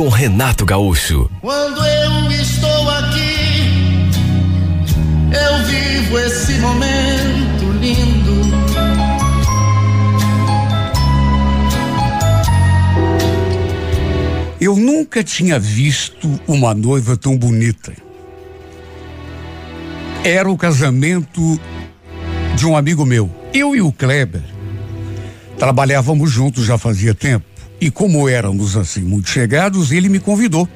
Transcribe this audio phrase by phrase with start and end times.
[0.00, 1.30] com Renato Gaúcho.
[1.42, 4.08] Quando eu estou aqui,
[5.30, 8.40] eu vivo esse momento lindo.
[14.58, 17.92] Eu nunca tinha visto uma noiva tão bonita.
[20.24, 21.60] Era o casamento
[22.56, 23.30] de um amigo meu.
[23.52, 24.40] Eu e o Kleber
[25.58, 27.49] trabalhávamos juntos já fazia tempo.
[27.80, 30.68] E como éramos assim muito chegados, ele me convidou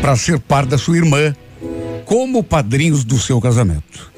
[0.00, 1.34] para ser par da sua irmã,
[2.04, 4.12] como padrinhos do seu casamento.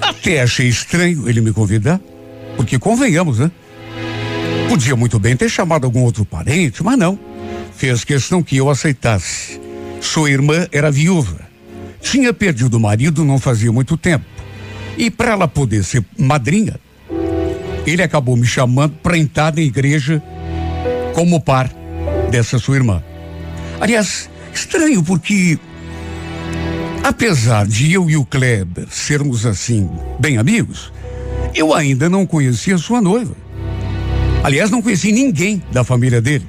[0.00, 2.00] Até achei estranho ele me convidar,
[2.56, 3.50] porque convenhamos, né?
[4.68, 7.18] Podia muito bem ter chamado algum outro parente, mas não.
[7.76, 9.60] Fez questão que eu aceitasse.
[10.00, 11.40] Sua irmã era viúva.
[12.00, 14.24] Tinha perdido o marido não fazia muito tempo.
[14.96, 16.78] E para ela poder ser madrinha,
[17.86, 20.22] ele acabou me chamando para entrar na igreja
[21.14, 21.70] como par
[22.30, 23.02] dessa sua irmã.
[23.80, 25.58] Aliás, estranho porque,
[27.02, 29.88] apesar de eu e o Kleber sermos assim,
[30.18, 30.92] bem amigos,
[31.54, 33.34] eu ainda não conhecia sua noiva.
[34.42, 36.48] Aliás, não conheci ninguém da família dele.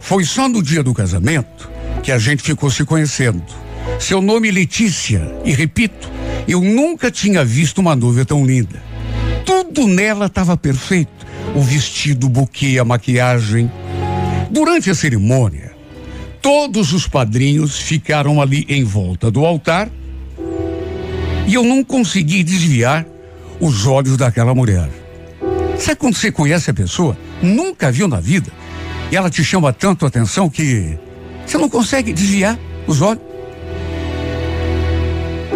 [0.00, 1.68] Foi só no dia do casamento
[2.02, 3.42] que a gente ficou se conhecendo.
[3.98, 6.10] Seu nome Letícia, e repito,
[6.46, 8.82] eu nunca tinha visto uma noiva tão linda.
[9.44, 13.70] Tudo nela estava perfeito: o vestido, o buquê, a maquiagem.
[14.50, 15.72] Durante a cerimônia,
[16.40, 19.90] todos os padrinhos ficaram ali em volta do altar
[21.46, 23.06] e eu não consegui desviar
[23.60, 24.88] os olhos daquela mulher.
[25.78, 28.50] Sabe quando você conhece a pessoa, nunca viu na vida,
[29.10, 30.98] e ela te chama tanto atenção que
[31.44, 33.22] você não consegue desviar os olhos?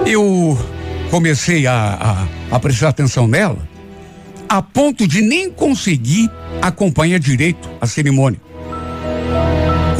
[0.06, 0.58] Eu
[1.10, 3.68] comecei a, a, a prestar atenção nela
[4.48, 6.28] a ponto de nem conseguir
[6.60, 8.40] acompanhar direito a cerimônia.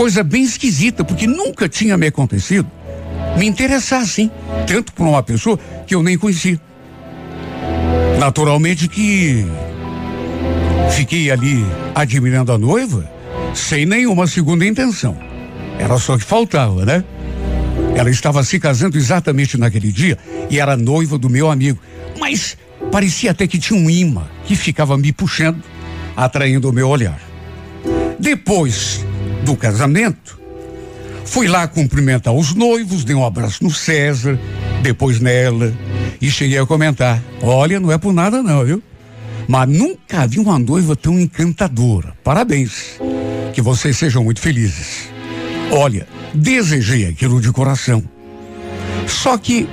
[0.00, 2.66] Coisa bem esquisita, porque nunca tinha me acontecido
[3.36, 4.30] me interessar assim,
[4.66, 6.58] tanto por uma pessoa que eu nem conhecia.
[8.18, 9.44] Naturalmente que
[10.90, 11.62] fiquei ali
[11.94, 13.12] admirando a noiva
[13.54, 15.18] sem nenhuma segunda intenção.
[15.78, 17.04] Era só que faltava, né?
[17.94, 20.16] Ela estava se casando exatamente naquele dia
[20.48, 21.78] e era noiva do meu amigo.
[22.18, 22.56] Mas
[22.90, 25.62] parecia até que tinha um imã que ficava me puxando,
[26.16, 27.20] atraindo o meu olhar.
[28.18, 29.04] Depois
[29.44, 30.40] do casamento,
[31.24, 34.38] fui lá cumprimentar os noivos, dei um abraço no César,
[34.82, 35.72] depois nela,
[36.20, 38.82] e cheguei a comentar: olha, não é por nada não, viu?
[39.48, 42.14] Mas nunca vi uma noiva tão encantadora.
[42.22, 43.00] Parabéns.
[43.52, 45.08] Que vocês sejam muito felizes.
[45.72, 48.02] Olha, desejei aquilo de coração.
[49.08, 49.68] Só que,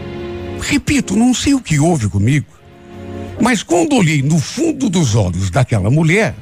[0.59, 2.47] repito, não sei o que houve comigo,
[3.39, 6.35] mas quando olhei no fundo dos olhos daquela mulher,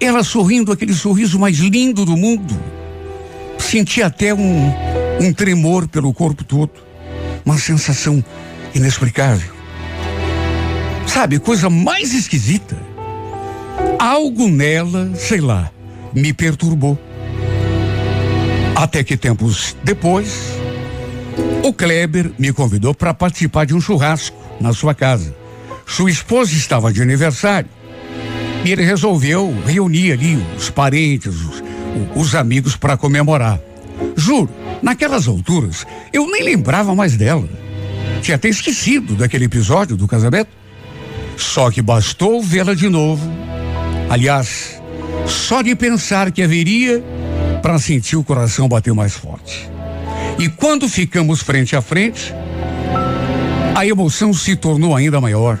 [0.00, 2.58] ela sorrindo aquele sorriso mais lindo do mundo,
[3.58, 4.72] senti até um,
[5.20, 6.72] um tremor pelo corpo todo,
[7.44, 8.24] uma sensação
[8.74, 9.52] inexplicável.
[11.06, 12.76] Sabe, coisa mais esquisita.
[13.98, 15.70] Algo nela, sei lá,
[16.14, 16.98] me perturbou.
[18.74, 20.54] Até que tempos depois,
[21.62, 25.36] o Kleber me convidou para participar de um churrasco na sua casa.
[25.86, 27.68] Sua esposa estava de aniversário
[28.64, 31.62] e ele resolveu reunir ali os parentes, os,
[32.14, 33.60] os amigos para comemorar.
[34.16, 34.50] Juro,
[34.82, 37.48] naquelas alturas, eu nem lembrava mais dela.
[38.22, 40.50] Tinha até esquecido daquele episódio do casamento.
[41.36, 43.26] Só que bastou vê-la de novo.
[44.10, 44.80] Aliás,
[45.26, 47.02] só de pensar que haveria
[47.62, 49.70] para sentir o coração bater mais forte.
[50.38, 52.34] E quando ficamos frente a frente,
[53.74, 55.58] a emoção se tornou ainda maior.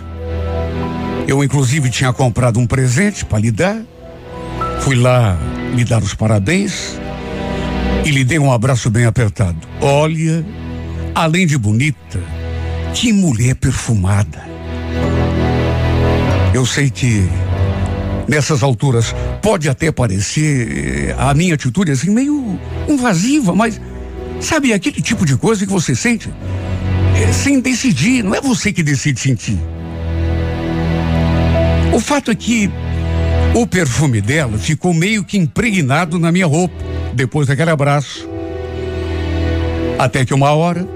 [1.30, 3.80] Eu, inclusive, tinha comprado um presente para lhe dar.
[4.80, 5.38] Fui lá
[5.76, 6.98] lhe dar os parabéns
[8.04, 9.56] e lhe dei um abraço bem apertado.
[9.80, 10.44] Olha,
[11.14, 12.20] além de bonita,
[12.92, 14.44] que mulher perfumada.
[16.52, 17.28] Eu sei que
[18.26, 23.80] nessas alturas pode até parecer eh, a minha atitude assim meio invasiva, mas
[24.40, 26.28] sabe aquele tipo de coisa que você sente
[27.14, 29.60] é, sem decidir, não é você que decide sentir.
[31.92, 32.70] O fato é que
[33.52, 36.74] o perfume dela ficou meio que impregnado na minha roupa
[37.12, 38.28] depois daquele abraço.
[39.98, 40.88] Até que uma hora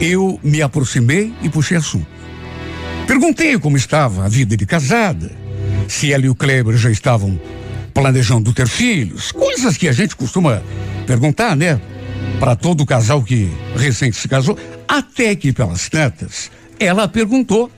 [0.00, 2.06] eu me aproximei e puxei assunto.
[3.08, 5.32] Perguntei como estava a vida de casada,
[5.88, 7.40] se ela e o Kleber já estavam
[7.92, 10.62] planejando ter filhos, coisas que a gente costuma
[11.06, 11.80] perguntar, né?
[12.38, 14.56] Para todo casal que recente se casou,
[14.86, 17.70] até que pelas tantas, ela perguntou: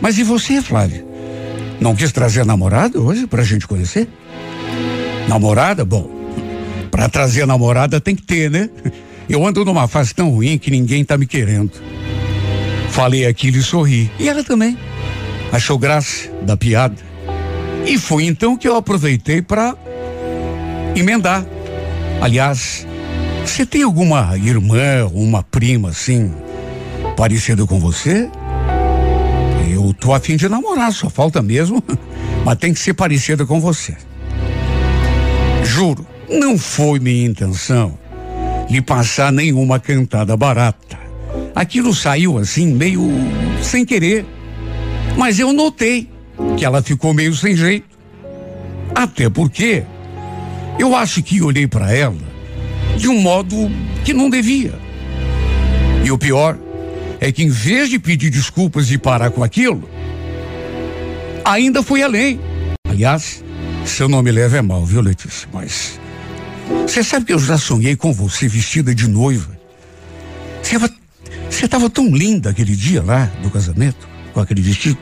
[0.00, 1.11] Mas e você, Flávia?
[1.82, 4.08] Não quis trazer namorada hoje para a gente conhecer?
[5.28, 5.84] Namorada?
[5.84, 6.08] Bom,
[6.92, 8.70] para trazer namorada tem que ter, né?
[9.28, 11.72] Eu ando numa fase tão ruim que ninguém tá me querendo.
[12.90, 14.08] Falei aquilo e sorri.
[14.16, 14.78] E ela também.
[15.50, 16.94] Achou graça da piada.
[17.84, 19.74] E foi então que eu aproveitei para
[20.94, 21.44] emendar.
[22.20, 22.86] Aliás,
[23.44, 26.32] você tem alguma irmã, uma prima assim,
[27.16, 28.30] parecida com você?
[29.84, 31.82] Eu tô afim de namorar, só falta mesmo,
[32.44, 33.96] mas tem que ser parecida com você.
[35.64, 37.98] Juro, não foi minha intenção
[38.70, 40.98] lhe passar nenhuma cantada barata.
[41.54, 43.02] Aquilo saiu assim, meio
[43.60, 44.24] sem querer.
[45.16, 46.08] Mas eu notei
[46.56, 47.86] que ela ficou meio sem jeito.
[48.94, 49.84] Até porque
[50.78, 52.16] eu acho que olhei para ela
[52.96, 53.70] de um modo
[54.04, 54.74] que não devia.
[56.04, 56.56] E o pior
[57.22, 59.88] é que em vez de pedir desculpas e parar com aquilo,
[61.44, 62.40] ainda foi além.
[62.84, 63.44] Aliás,
[63.86, 65.48] seu nome leva é mal, viu, Letícia?
[65.52, 66.00] Mas
[66.84, 69.56] você sabe que eu já sonhei com você vestida de noiva.
[71.48, 74.98] Você estava tão linda aquele dia lá do casamento, com aquele vestido.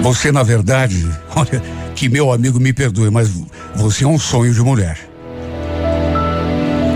[0.00, 1.06] Você, na verdade,
[1.36, 1.62] olha,
[1.94, 3.28] que meu amigo me perdoe, mas
[3.76, 4.98] você é um sonho de mulher.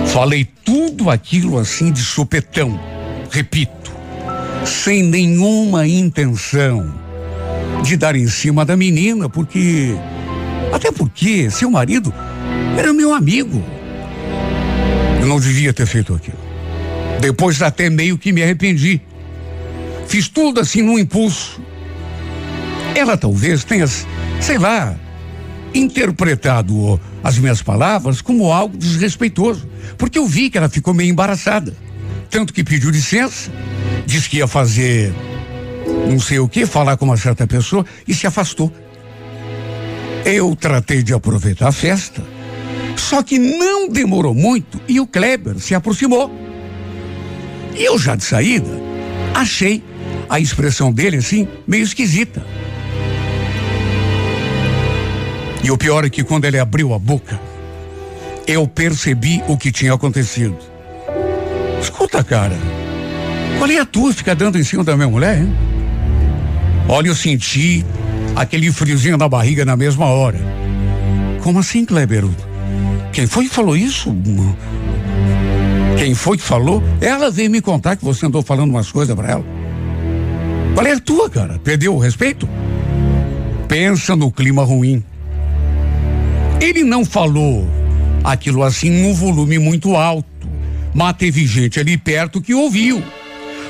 [0.07, 2.81] Falei tudo aquilo assim de sopetão,
[3.37, 3.93] repito,
[4.65, 6.91] sem nenhuma intenção
[7.83, 9.95] de dar em cima da menina, porque.
[10.73, 12.13] Até porque seu marido
[12.79, 13.63] era meu amigo.
[15.21, 16.39] Eu não devia ter feito aquilo.
[17.21, 19.03] Depois até meio que me arrependi.
[20.09, 21.61] Fiz tudo assim num impulso.
[22.95, 23.87] Ela talvez tenha,
[24.41, 24.97] sei lá,
[25.75, 29.69] interpretado as minhas palavras como algo desrespeitoso,
[29.99, 31.86] porque eu vi que ela ficou meio embaraçada.
[32.31, 33.51] Tanto que pediu licença,
[34.07, 35.13] disse que ia fazer
[36.09, 38.73] não sei o que, falar com uma certa pessoa e se afastou.
[40.25, 42.23] Eu tratei de aproveitar a festa,
[42.97, 46.31] só que não demorou muito e o Kleber se aproximou.
[47.77, 48.71] Eu já de saída,
[49.35, 49.83] achei
[50.29, 52.45] a expressão dele assim, meio esquisita.
[55.63, 57.41] E o pior é que quando ele abriu a boca,
[58.47, 60.57] eu percebi o que tinha acontecido.
[62.07, 62.57] Escuta, cara,
[63.59, 65.53] qual é a tua ficar dando em cima da minha mulher, hein?
[66.89, 67.85] Olha, eu senti
[68.37, 70.39] aquele friozinho na barriga na mesma hora.
[71.43, 72.23] Como assim, Kleber?
[73.13, 74.15] Quem foi que falou isso?
[75.99, 76.81] Quem foi que falou?
[77.01, 79.45] Ela veio me contar que você andou falando umas coisas para ela.
[80.75, 81.59] Qual é a tua, cara?
[81.59, 82.49] Perdeu o respeito?
[83.67, 85.03] Pensa no clima ruim.
[86.61, 87.69] Ele não falou
[88.23, 90.36] aquilo assim num volume muito alto,
[90.97, 93.01] mas teve gente ali perto que ouviu.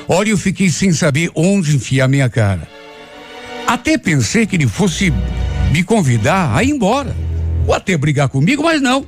[0.07, 2.67] Olha, eu fiquei sem saber onde enfiar minha cara.
[3.67, 5.13] Até pensei que ele fosse
[5.71, 7.15] me convidar a ir embora,
[7.67, 9.05] ou até brigar comigo, mas não.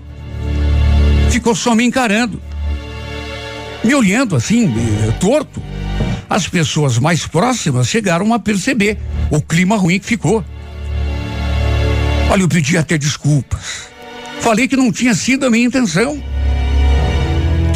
[1.32, 2.40] Ficou só me encarando
[3.84, 5.62] me olhando assim, eh, torto.
[6.30, 8.98] As pessoas mais próximas chegaram a perceber
[9.32, 10.46] o clima ruim que ficou.
[12.30, 13.90] Olha, eu pedi até desculpas.
[14.40, 16.22] Falei que não tinha sido a minha intenção.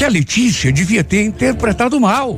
[0.04, 2.38] Que a Letícia devia ter interpretado mal.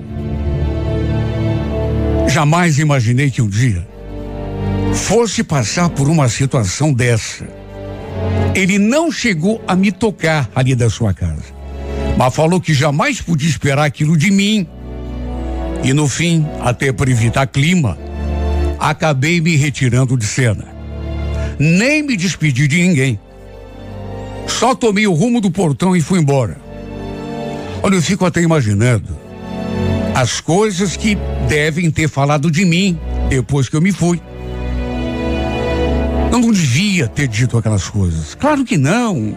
[2.28, 3.88] Jamais imaginei que um dia
[4.94, 7.44] fosse passar por uma situação dessa.
[8.54, 11.56] Ele não chegou a me tocar ali da sua casa
[12.16, 14.68] mas falou que jamais podia esperar aquilo de mim.
[15.84, 17.98] E no fim, até para evitar clima,
[18.80, 20.66] acabei me retirando de cena.
[21.58, 23.20] Nem me despedi de ninguém.
[24.46, 26.64] Só tomei o rumo do portão e fui embora.
[27.86, 29.16] Olha, eu fico até imaginando
[30.16, 31.16] as coisas que
[31.48, 32.98] devem ter falado de mim
[33.30, 34.20] depois que eu me fui.
[36.32, 38.34] Eu não devia ter dito aquelas coisas.
[38.34, 39.36] Claro que não.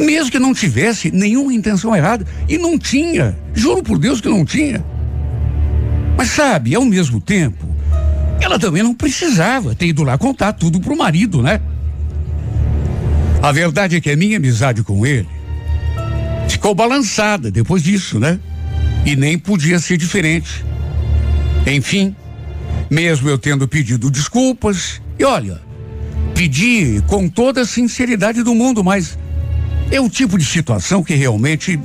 [0.00, 2.26] Mesmo que não tivesse nenhuma intenção errada.
[2.48, 3.36] E não tinha.
[3.52, 4.82] Juro por Deus que não tinha.
[6.16, 7.66] Mas sabe, ao mesmo tempo,
[8.40, 11.60] ela também não precisava ter ido lá contar tudo pro marido, né?
[13.42, 15.33] A verdade é que a minha amizade com ele
[16.64, 18.40] ficou balançada depois disso, né?
[19.04, 20.64] E nem podia ser diferente.
[21.66, 22.16] Enfim,
[22.88, 25.60] mesmo eu tendo pedido desculpas, e olha,
[26.34, 29.18] pedi com toda a sinceridade do mundo, mas
[29.90, 31.78] é o tipo de situação que realmente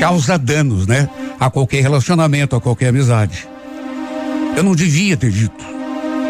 [0.00, 1.08] causa danos, né?
[1.38, 3.46] A qualquer relacionamento, a qualquer amizade.
[4.56, 5.64] Eu não devia ter dito,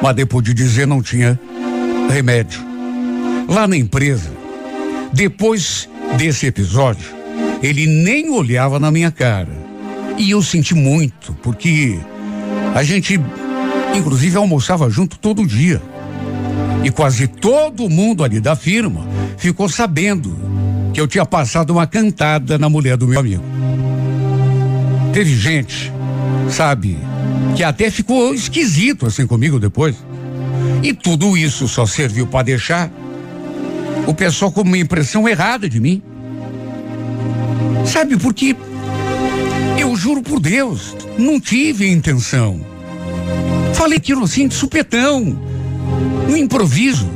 [0.02, 1.40] mas depois de dizer não tinha
[2.10, 2.60] remédio.
[3.48, 4.30] Lá na empresa,
[5.14, 7.15] depois desse episódio,
[7.62, 9.66] ele nem olhava na minha cara.
[10.18, 11.98] E eu senti muito, porque
[12.74, 13.20] a gente,
[13.94, 15.80] inclusive, almoçava junto todo dia.
[16.84, 20.36] E quase todo mundo ali da firma ficou sabendo
[20.92, 23.42] que eu tinha passado uma cantada na mulher do meu amigo.
[25.12, 25.92] Teve gente,
[26.50, 26.98] sabe,
[27.54, 29.96] que até ficou esquisito assim comigo depois.
[30.82, 32.90] E tudo isso só serviu para deixar
[34.06, 36.02] o pessoal com uma impressão errada de mim.
[37.86, 38.56] Sabe, porque
[39.78, 42.60] eu juro por Deus, não tive intenção.
[43.74, 45.38] Falei aquilo assim de supetão,
[46.28, 47.08] no improviso.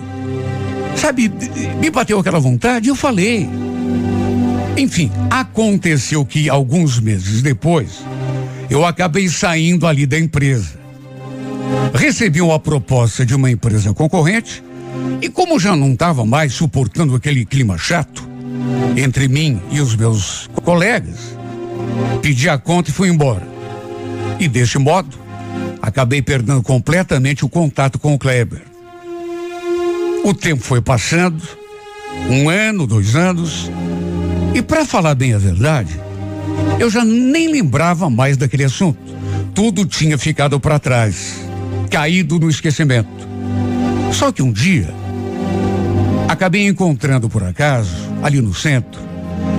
[0.96, 1.30] Sabe,
[1.80, 3.48] me bateu aquela vontade e eu falei.
[4.76, 8.04] Enfim, aconteceu que alguns meses depois,
[8.70, 10.78] eu acabei saindo ali da empresa.
[11.92, 14.62] Recebi uma proposta de uma empresa concorrente
[15.20, 18.30] e como já não estava mais suportando aquele clima chato
[18.96, 21.36] entre mim e os meus colegas,
[22.22, 23.46] pedi a conta e fui embora.
[24.38, 25.18] E desse modo,
[25.80, 28.62] acabei perdendo completamente o contato com o Kleber.
[30.24, 31.42] O tempo foi passando,
[32.28, 33.70] um ano, dois anos,
[34.54, 35.98] e para falar bem a verdade,
[36.78, 38.98] eu já nem lembrava mais daquele assunto.
[39.54, 41.40] Tudo tinha ficado para trás,
[41.90, 43.08] caído no esquecimento.
[44.12, 44.92] Só que um dia,
[46.28, 49.00] acabei encontrando por acaso, ali no centro,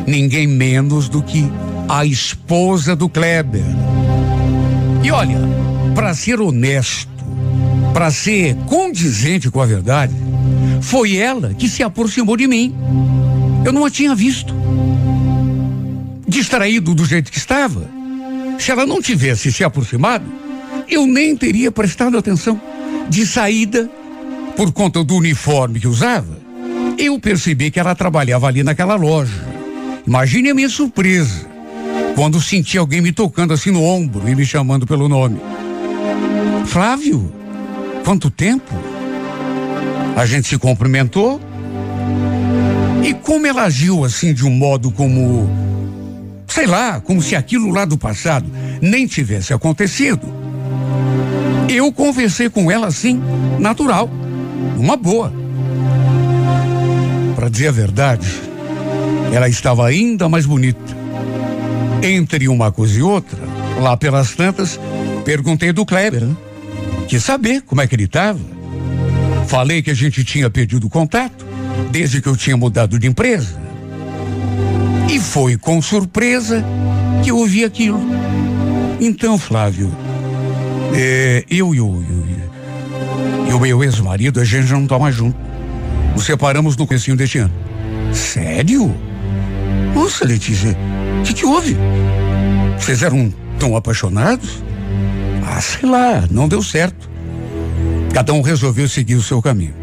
[0.06, 1.50] ninguém menos do que
[1.90, 3.64] a esposa do Kleber.
[5.04, 5.40] E olha,
[5.96, 7.10] para ser honesto,
[7.94, 10.14] para ser condizente com a verdade,
[10.82, 12.76] foi ela que se aproximou de mim.
[13.66, 14.54] Eu não a tinha visto
[16.28, 17.90] distraído do jeito que estava,
[18.58, 20.26] se ela não tivesse se aproximado,
[20.88, 22.60] eu nem teria prestado atenção.
[23.10, 23.90] De saída,
[24.56, 26.41] por conta do uniforme que usava,
[27.06, 29.34] eu percebi que ela trabalhava ali naquela loja.
[30.06, 31.50] Imagine a minha surpresa
[32.16, 35.40] quando senti alguém me tocando assim no ombro e me chamando pelo nome.
[36.66, 37.32] Flávio,
[38.04, 38.72] quanto tempo?
[40.16, 41.42] A gente se cumprimentou.
[43.04, 45.50] E como ela agiu assim de um modo como
[46.52, 48.46] Sei lá, como se aquilo lá do passado
[48.82, 50.22] nem tivesse acontecido.
[51.70, 53.22] Eu conversei com ela assim,
[53.58, 54.10] natural,
[54.78, 55.41] uma boa.
[57.42, 58.28] Para dizer a verdade,
[59.34, 60.96] ela estava ainda mais bonita.
[62.04, 63.40] Entre uma coisa e outra,
[63.80, 64.80] lá pelas tantas,
[65.26, 66.38] perguntei do Kleber, né?
[67.08, 68.40] Quis saber como é que ele estava.
[69.48, 71.44] Falei que a gente tinha perdido contato
[71.90, 73.60] desde que eu tinha mudado de empresa.
[75.12, 76.64] E foi com surpresa
[77.24, 78.00] que eu ouvi aquilo.
[79.00, 79.92] Então, Flávio,
[80.94, 85.51] é, eu e o, meu ex-marido, a gente não toma junto.
[86.14, 87.54] Nos separamos no comecinho deste ano.
[88.14, 88.94] Sério?
[89.94, 90.76] Nossa, Letícia,
[91.20, 91.78] o que, que houve?
[92.78, 94.64] Vocês eram tão apaixonados?
[95.46, 97.10] Ah, sei lá, não deu certo.
[98.14, 99.74] Cada um resolveu seguir o seu caminho.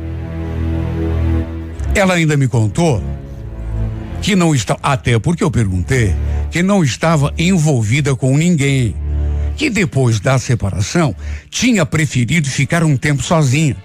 [1.94, 3.02] Ela ainda me contou
[4.20, 6.14] que não está, até porque eu perguntei,
[6.50, 8.94] que não estava envolvida com ninguém,
[9.56, 11.14] que depois da separação
[11.50, 13.76] tinha preferido ficar um tempo sozinha.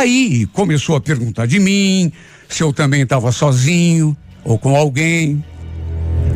[0.00, 2.12] Aí começou a perguntar de mim,
[2.48, 5.44] se eu também estava sozinho ou com alguém.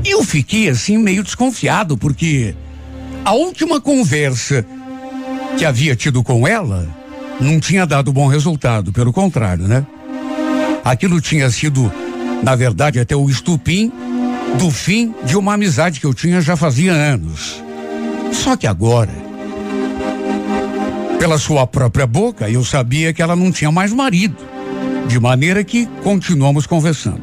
[0.04, 2.54] Eu fiquei assim meio desconfiado, porque
[3.24, 4.64] a última conversa
[5.56, 6.86] que havia tido com ela
[7.40, 9.86] não tinha dado bom resultado, pelo contrário, né?
[10.84, 11.90] Aquilo tinha sido
[12.44, 13.90] na verdade, até o estupim
[14.58, 17.62] do fim de uma amizade que eu tinha já fazia anos.
[18.32, 19.10] Só que agora,
[21.24, 24.36] pela sua própria boca, eu sabia que ela não tinha mais marido.
[25.08, 27.22] De maneira que continuamos conversando.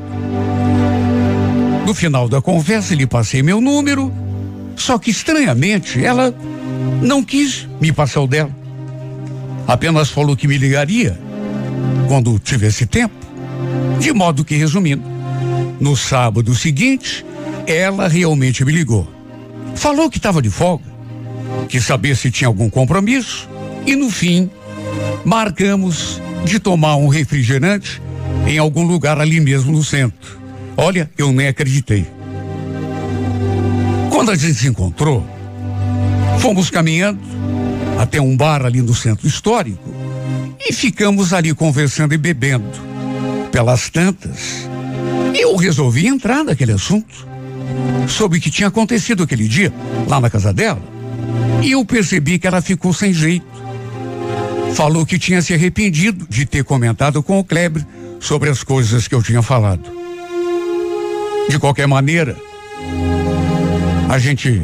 [1.86, 4.12] No final da conversa, lhe passei meu número,
[4.76, 6.34] só que estranhamente ela
[7.00, 8.50] não quis me passar o dela.
[9.68, 11.20] Apenas falou que me ligaria
[12.08, 13.14] quando tivesse tempo.
[14.00, 15.04] De modo que, resumindo,
[15.80, 17.24] no sábado seguinte,
[17.68, 19.08] ela realmente me ligou.
[19.76, 20.86] Falou que estava de folga,
[21.70, 23.48] que sabia se tinha algum compromisso,
[23.86, 24.50] e no fim,
[25.24, 28.02] marcamos de tomar um refrigerante
[28.48, 30.40] em algum lugar ali mesmo no centro.
[30.78, 32.06] Olha, eu nem acreditei.
[34.10, 35.26] Quando a gente se encontrou,
[36.40, 37.20] fomos caminhando
[38.00, 39.94] até um bar ali no centro histórico
[40.60, 42.66] e ficamos ali conversando e bebendo
[43.52, 44.68] pelas tantas,
[45.34, 47.30] eu resolvi entrar naquele assunto.
[48.08, 49.72] sobre o que tinha acontecido aquele dia
[50.08, 50.82] lá na casa dela.
[51.62, 53.46] E eu percebi que ela ficou sem jeito.
[54.76, 57.86] Falou que tinha se arrependido de ter comentado com o Kleber
[58.20, 59.84] sobre as coisas que eu tinha falado.
[61.50, 62.38] De qualquer maneira,
[64.10, 64.62] a gente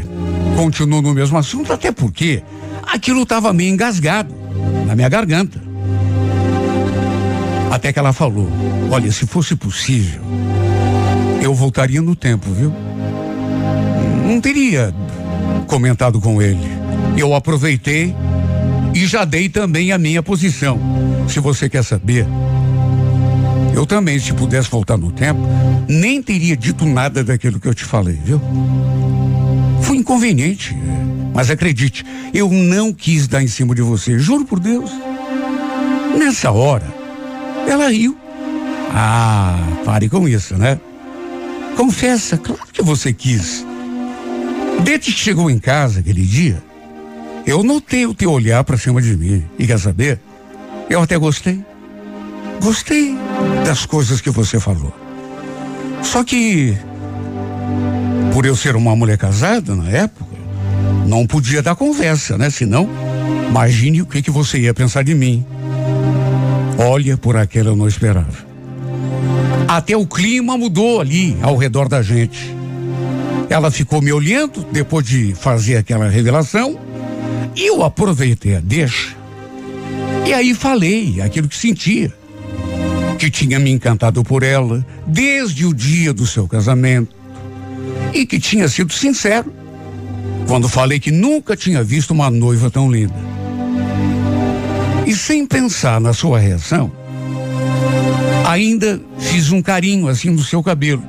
[0.56, 2.42] continuou no mesmo assunto, até porque
[2.84, 4.34] aquilo estava meio engasgado
[4.86, 5.62] na minha garganta.
[7.72, 8.48] Até que ela falou:
[8.90, 10.22] Olha, se fosse possível,
[11.42, 12.74] eu voltaria no tempo, viu?
[14.26, 14.94] Não teria
[15.68, 16.68] comentado com ele.
[17.18, 18.16] Eu aproveitei
[18.98, 20.80] e já dei também a minha posição.
[21.30, 22.26] Se você quer saber,
[23.76, 25.40] eu também, se pudesse voltar no tempo,
[25.88, 28.42] nem teria dito nada daquilo que eu te falei, viu?
[29.84, 30.76] Foi inconveniente,
[31.32, 34.90] mas acredite, eu não quis dar em cima de você, juro por Deus.
[36.18, 36.92] Nessa hora,
[37.70, 38.18] ela riu.
[38.90, 40.80] Ah, pare com isso, né?
[41.76, 43.64] Confessa, claro que você quis.
[44.84, 46.64] Desde que chegou em casa aquele dia,
[47.48, 49.46] eu notei o teu olhar para cima de mim.
[49.58, 50.20] E quer saber?
[50.90, 51.64] Eu até gostei.
[52.62, 53.18] Gostei
[53.66, 54.94] das coisas que você falou.
[56.04, 56.78] Só que,
[58.34, 60.36] por eu ser uma mulher casada na época,
[61.08, 62.50] não podia dar conversa, né?
[62.50, 62.90] Senão,
[63.48, 65.46] imagine o que, que você ia pensar de mim.
[66.78, 68.46] Olha, por aquela eu não esperava.
[69.70, 72.54] Até o clima mudou ali ao redor da gente.
[73.50, 76.87] Ela ficou me olhando depois de fazer aquela revelação.
[77.56, 79.16] Eu aproveitei a deixa.
[80.26, 82.14] E aí falei aquilo que sentia.
[83.18, 87.16] Que tinha me encantado por ela desde o dia do seu casamento.
[88.14, 89.52] E que tinha sido sincero
[90.48, 93.16] quando falei que nunca tinha visto uma noiva tão linda.
[95.06, 96.92] E sem pensar na sua reação,
[98.46, 101.04] ainda fiz um carinho assim no seu cabelo.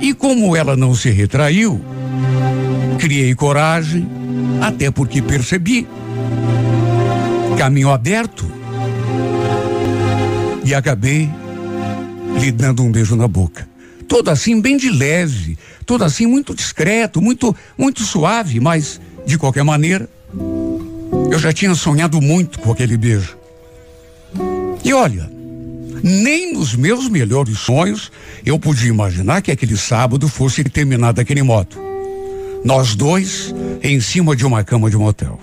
[0.00, 1.80] E como ela não se retraiu,
[2.98, 4.08] criei coragem,
[4.60, 5.86] até porque percebi
[7.56, 8.50] caminho aberto
[10.64, 11.28] e acabei
[12.40, 13.68] lhe dando um beijo na boca.
[14.06, 19.64] Todo assim bem de leve, todo assim muito discreto, muito muito suave, mas de qualquer
[19.64, 20.08] maneira
[21.30, 23.36] eu já tinha sonhado muito com aquele beijo.
[24.84, 25.28] E olha,
[26.02, 28.10] nem nos meus melhores sonhos
[28.46, 31.87] eu podia imaginar que aquele sábado fosse terminar daquele modo.
[32.64, 35.38] Nós dois em cima de uma cama de motel.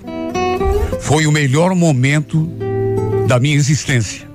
[1.00, 2.50] Foi o melhor momento
[3.28, 4.28] da minha existência.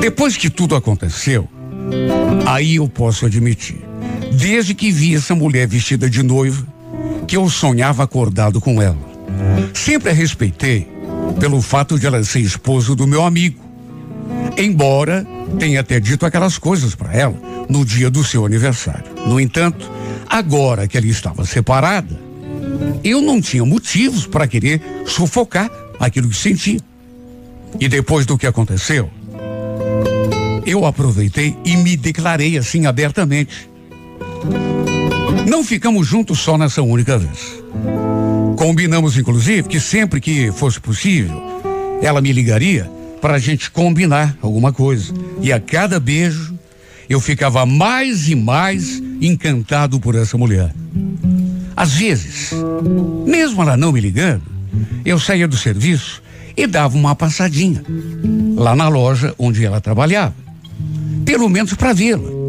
[0.00, 1.48] Depois que tudo aconteceu,
[2.46, 3.80] aí eu posso admitir,
[4.32, 6.66] desde que vi essa mulher vestida de noiva,
[7.26, 8.98] que eu sonhava acordado com ela.
[9.72, 10.88] Sempre a respeitei
[11.38, 13.60] pelo fato de ela ser esposa do meu amigo.
[14.56, 15.26] Embora
[15.58, 17.36] tenha até dito aquelas coisas para ela
[17.68, 19.04] no dia do seu aniversário.
[19.26, 19.90] No entanto,
[20.32, 22.18] agora que ela estava separada,
[23.04, 26.80] eu não tinha motivos para querer sufocar aquilo que sentia.
[27.78, 29.10] E depois do que aconteceu,
[30.64, 33.68] eu aproveitei e me declarei assim abertamente.
[35.46, 37.62] Não ficamos juntos só nessa única vez.
[38.56, 41.42] Combinamos, inclusive, que sempre que fosse possível,
[42.00, 42.90] ela me ligaria
[43.20, 45.12] para a gente combinar alguma coisa.
[45.42, 46.51] E a cada beijo,
[47.08, 50.74] eu ficava mais e mais encantado por essa mulher.
[51.76, 52.50] Às vezes,
[53.26, 54.42] mesmo ela não me ligando,
[55.04, 56.22] eu saía do serviço
[56.56, 57.82] e dava uma passadinha
[58.56, 60.34] lá na loja onde ela trabalhava.
[61.24, 62.42] Pelo menos para vê-la.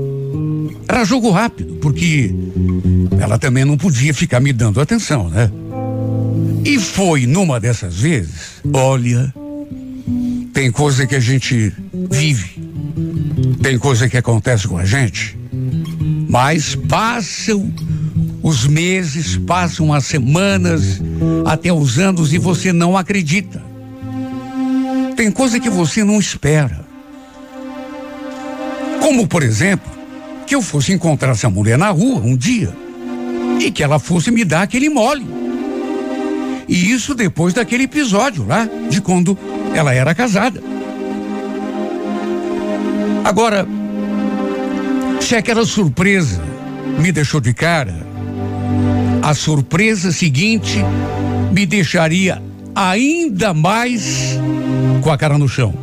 [0.87, 2.33] Era jogo rápido, porque
[3.19, 5.49] ela também não podia ficar me dando atenção, né?
[6.65, 9.33] E foi numa dessas vezes, olha,
[10.53, 11.73] tem coisa que a gente
[12.11, 12.61] vive,
[13.63, 15.39] tem coisa que acontece com a gente,
[16.29, 17.73] mas passam
[18.43, 21.01] os meses, passam as semanas,
[21.45, 23.63] até os anos e você não acredita.
[25.15, 26.83] Tem coisa que você não espera.
[29.01, 29.89] Como, por exemplo,
[30.45, 32.75] que eu fosse encontrar essa mulher na rua um dia
[33.61, 35.25] e que ela fosse me dar aquele mole.
[36.67, 39.37] E isso depois daquele episódio lá, de quando
[39.73, 40.72] ela era casada.
[43.23, 43.65] Agora,
[45.21, 46.41] se aquela surpresa
[46.99, 48.05] me deixou de cara,
[49.21, 50.79] a surpresa seguinte
[51.53, 52.41] me deixaria
[52.75, 54.37] ainda mais
[55.01, 55.73] com a cara no chão.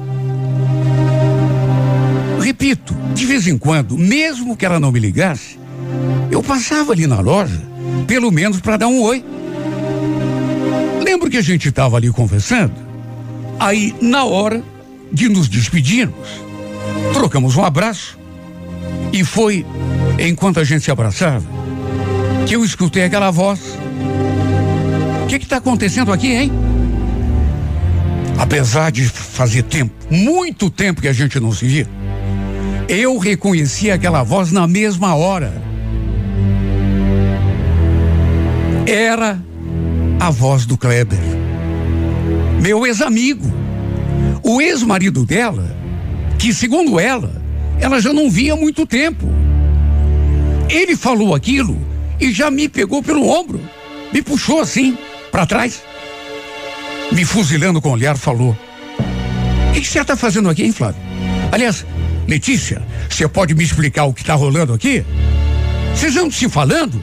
[2.40, 5.58] Repito, de vez em quando, mesmo que ela não me ligasse,
[6.30, 7.62] eu passava ali na loja,
[8.06, 9.24] pelo menos para dar um oi.
[11.02, 12.74] Lembro que a gente estava ali conversando.
[13.58, 14.62] Aí, na hora
[15.12, 16.28] de nos despedirmos,
[17.12, 18.18] trocamos um abraço.
[19.12, 19.66] E foi
[20.18, 21.44] enquanto a gente se abraçava,
[22.46, 23.60] que eu escutei aquela voz.
[25.24, 26.52] O que está acontecendo aqui, hein?
[28.38, 31.88] Apesar de fazer tempo, muito tempo que a gente não se via,
[32.88, 35.62] eu reconheci aquela voz na mesma hora.
[38.86, 39.38] Era
[40.18, 41.18] a voz do Kleber,
[42.60, 43.46] meu ex-amigo,
[44.42, 45.76] o ex-marido dela,
[46.40, 47.40] que segundo ela,
[47.80, 49.28] ela já não via há muito tempo.
[50.68, 51.80] Ele falou aquilo
[52.18, 53.60] e já me pegou pelo ombro,
[54.12, 54.98] me puxou assim,
[55.30, 55.82] para trás
[57.12, 58.56] me fuzilando com o olhar, falou:
[59.68, 61.00] O que, você está fazendo aqui, hein, Flávio?
[61.52, 61.84] Aliás,
[62.26, 65.04] Letícia, você pode me explicar o que está rolando aqui?
[65.94, 67.02] Vocês andam se falando?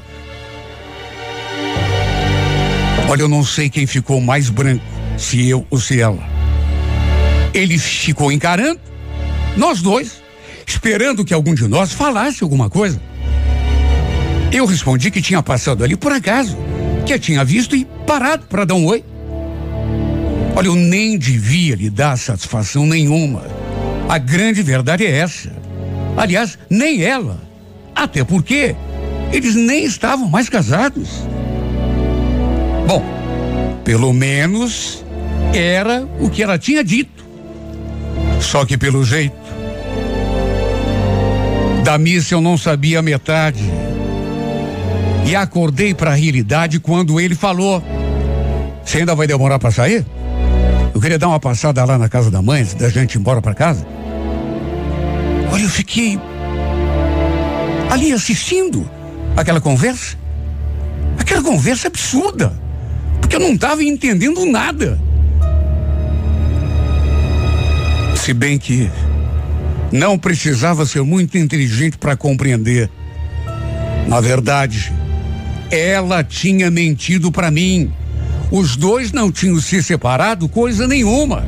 [3.10, 4.84] Olha, eu não sei quem ficou mais branco,
[5.18, 6.24] se eu ou se ela.
[7.54, 8.80] Ele ficou encarando,
[9.58, 10.22] nós dois,
[10.66, 13.02] esperando que algum de nós falasse alguma coisa.
[14.52, 16.58] Eu respondi que tinha passado ali por acaso,
[17.06, 19.04] que a tinha visto e parado para dar um oi.
[20.56, 23.44] Olha, eu nem devia lhe dar satisfação nenhuma.
[24.08, 25.52] A grande verdade é essa.
[26.16, 27.42] Aliás, nem ela.
[27.94, 28.76] Até porque
[29.32, 31.10] eles nem estavam mais casados.
[32.88, 33.04] Bom,
[33.84, 35.04] pelo menos
[35.54, 37.26] era o que ela tinha dito.
[38.42, 39.36] Só que pelo jeito,
[41.88, 43.64] da missa eu não sabia metade.
[45.26, 47.82] E acordei para a realidade quando ele falou:
[48.84, 50.06] Você ainda vai demorar para sair?
[50.94, 53.54] Eu queria dar uma passada lá na casa da mãe, da gente ir embora para
[53.54, 53.88] casa.
[55.50, 56.20] Olha, eu fiquei
[57.90, 58.90] ali assistindo
[59.38, 60.18] aquela conversa.
[61.18, 62.52] Aquela conversa absurda.
[63.22, 65.00] Porque eu não estava entendendo nada.
[68.14, 68.92] Se bem que
[69.92, 72.90] não precisava ser muito inteligente para compreender.
[74.08, 74.92] Na verdade,
[75.72, 77.92] ela tinha mentido para mim.
[78.52, 81.46] Os dois não tinham se separado coisa nenhuma.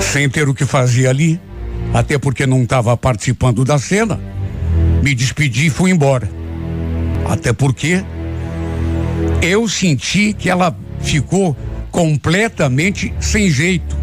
[0.00, 1.40] Sem ter o que fazer ali,
[1.94, 4.20] até porque não estava participando da cena,
[5.02, 6.28] me despedi e fui embora.
[7.28, 8.04] Até porque
[9.42, 11.56] eu senti que ela ficou
[12.00, 13.94] completamente sem jeito.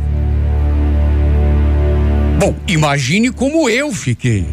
[2.37, 4.45] Bom, imagine como eu fiquei.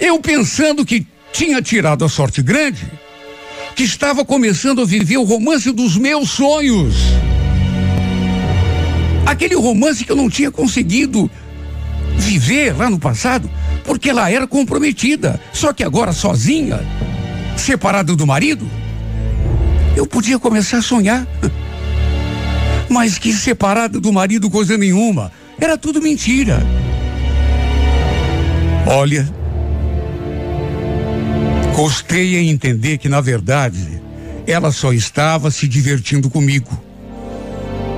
[0.00, 2.84] Eu pensando que tinha tirado a sorte grande,
[3.76, 6.96] que estava começando a viver o romance dos meus sonhos.
[9.24, 11.30] Aquele romance que eu não tinha conseguido
[12.16, 13.48] viver lá no passado,
[13.84, 15.40] porque ela era comprometida.
[15.52, 16.80] Só que agora sozinha,
[17.56, 18.68] separada do marido,
[19.94, 21.24] eu podia começar a sonhar.
[22.92, 25.32] Mas que separada do marido coisa nenhuma.
[25.58, 26.62] Era tudo mentira.
[28.86, 29.26] Olha,
[31.74, 34.00] Custei a entender que, na verdade,
[34.46, 36.70] ela só estava se divertindo comigo.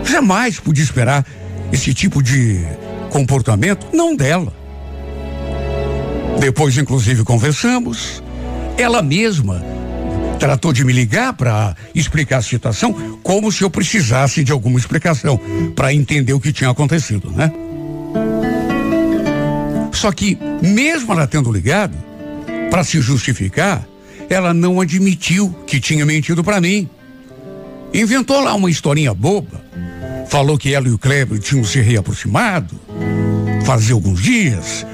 [0.04, 1.26] Jamais pude esperar
[1.72, 2.64] esse tipo de
[3.10, 4.52] comportamento, não dela.
[6.38, 8.22] Depois, inclusive, conversamos.
[8.78, 9.73] Ela mesma
[10.44, 15.40] tratou de me ligar para explicar a situação, como se eu precisasse de alguma explicação
[15.74, 17.50] para entender o que tinha acontecido, né?
[19.90, 21.96] Só que, mesmo ela tendo ligado,
[22.70, 23.88] para se justificar,
[24.28, 26.90] ela não admitiu que tinha mentido para mim.
[27.94, 29.64] Inventou lá uma historinha boba.
[30.28, 32.78] Falou que ela e o Kleber tinham se reaproximado,
[33.64, 34.86] fazia alguns dias,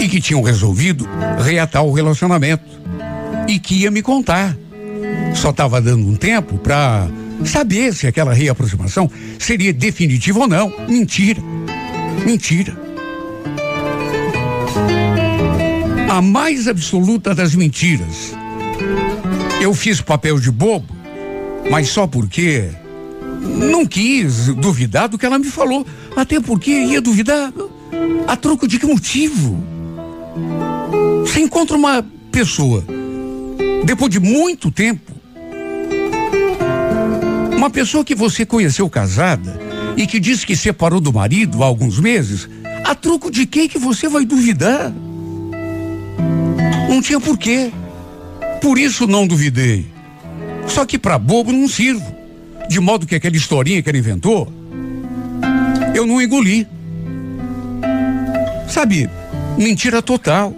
[0.00, 1.04] e que tinham resolvido
[1.44, 2.62] reatar o relacionamento.
[3.48, 4.56] E que ia me contar.
[5.34, 7.08] Só estava dando um tempo para
[7.44, 10.72] saber se aquela reaproximação seria definitiva ou não.
[10.88, 11.42] Mentira.
[12.24, 12.84] Mentira.
[16.16, 18.34] a mais absoluta das mentiras.
[19.60, 20.86] Eu fiz papel de bobo,
[21.68, 22.70] mas só porque
[23.42, 25.84] não quis duvidar do que ela me falou.
[26.14, 27.52] Até porque ia duvidar
[28.28, 29.60] a troco de que motivo?
[31.22, 32.84] Você encontra uma pessoa,
[33.84, 35.13] depois de muito tempo,
[37.64, 39.58] uma pessoa que você conheceu casada
[39.96, 42.46] e que disse que separou do marido há alguns meses,
[42.84, 44.92] a troco de quem que você vai duvidar?
[46.90, 47.72] Não tinha porquê.
[48.60, 49.86] Por isso não duvidei.
[50.66, 52.04] Só que para bobo não sirvo.
[52.68, 54.52] De modo que aquela historinha que ele inventou,
[55.94, 56.68] eu não engoli.
[58.68, 59.08] Sabe,
[59.56, 60.54] mentira total.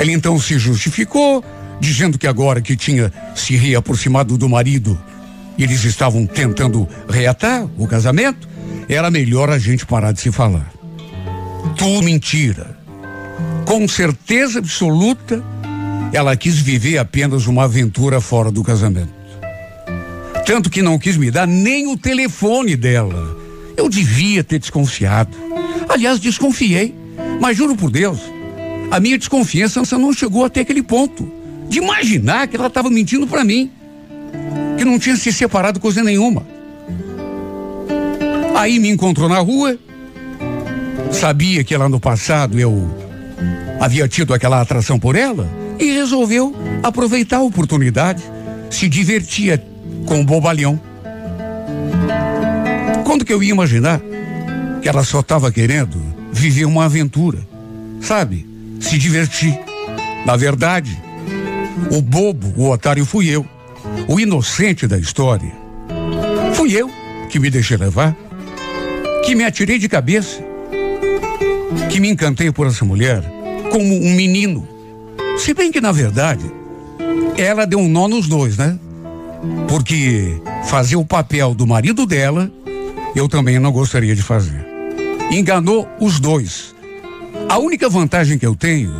[0.00, 1.44] Ele então se justificou,
[1.78, 4.98] dizendo que agora que tinha se reaproximado do marido,
[5.64, 8.48] eles estavam tentando reatar o casamento,
[8.88, 10.72] era melhor a gente parar de se falar.
[11.76, 12.76] Tudo mentira.
[13.64, 15.42] Com certeza absoluta,
[16.12, 19.14] ela quis viver apenas uma aventura fora do casamento.
[20.46, 23.36] Tanto que não quis me dar nem o telefone dela.
[23.76, 25.36] Eu devia ter desconfiado.
[25.88, 26.94] Aliás, desconfiei.
[27.40, 28.20] Mas juro por Deus,
[28.90, 31.30] a minha desconfiança não chegou até aquele ponto
[31.68, 33.70] de imaginar que ela estava mentindo para mim,
[34.76, 36.46] que não tinha se separado coisa nenhuma.
[38.56, 39.78] Aí me encontrou na rua,
[41.12, 42.90] sabia que lá no passado eu
[43.80, 48.22] havia tido aquela atração por ela e resolveu aproveitar a oportunidade,
[48.70, 49.62] se divertia
[50.06, 50.80] com o bobalhão.
[53.04, 54.00] Quando que eu ia imaginar
[54.82, 56.00] que ela só estava querendo
[56.32, 57.38] viver uma aventura,
[58.00, 58.46] sabe?
[58.80, 59.58] Se divertir.
[60.24, 60.96] Na verdade,
[61.90, 63.46] o bobo, o otário fui eu.
[64.08, 65.52] O inocente da história.
[66.54, 66.90] Fui eu
[67.28, 68.16] que me deixei levar,
[69.24, 70.40] que me atirei de cabeça,
[71.90, 73.22] que me encantei por essa mulher
[73.70, 74.66] como um menino.
[75.36, 76.44] Se bem que, na verdade,
[77.36, 78.78] ela deu um nó nos dois, né?
[79.68, 82.50] Porque fazer o papel do marido dela,
[83.14, 84.64] eu também não gostaria de fazer.
[85.30, 86.74] Enganou os dois.
[87.48, 88.94] A única vantagem que eu tenho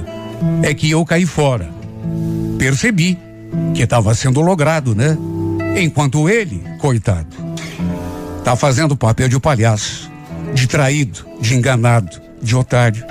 [0.62, 1.70] é que eu caí fora.
[2.58, 3.18] Percebi
[3.74, 5.16] que estava sendo logrado, né?
[5.76, 7.28] Enquanto ele, coitado,
[8.44, 10.10] tá fazendo o papel de palhaço,
[10.54, 13.04] de traído, de enganado, de otário.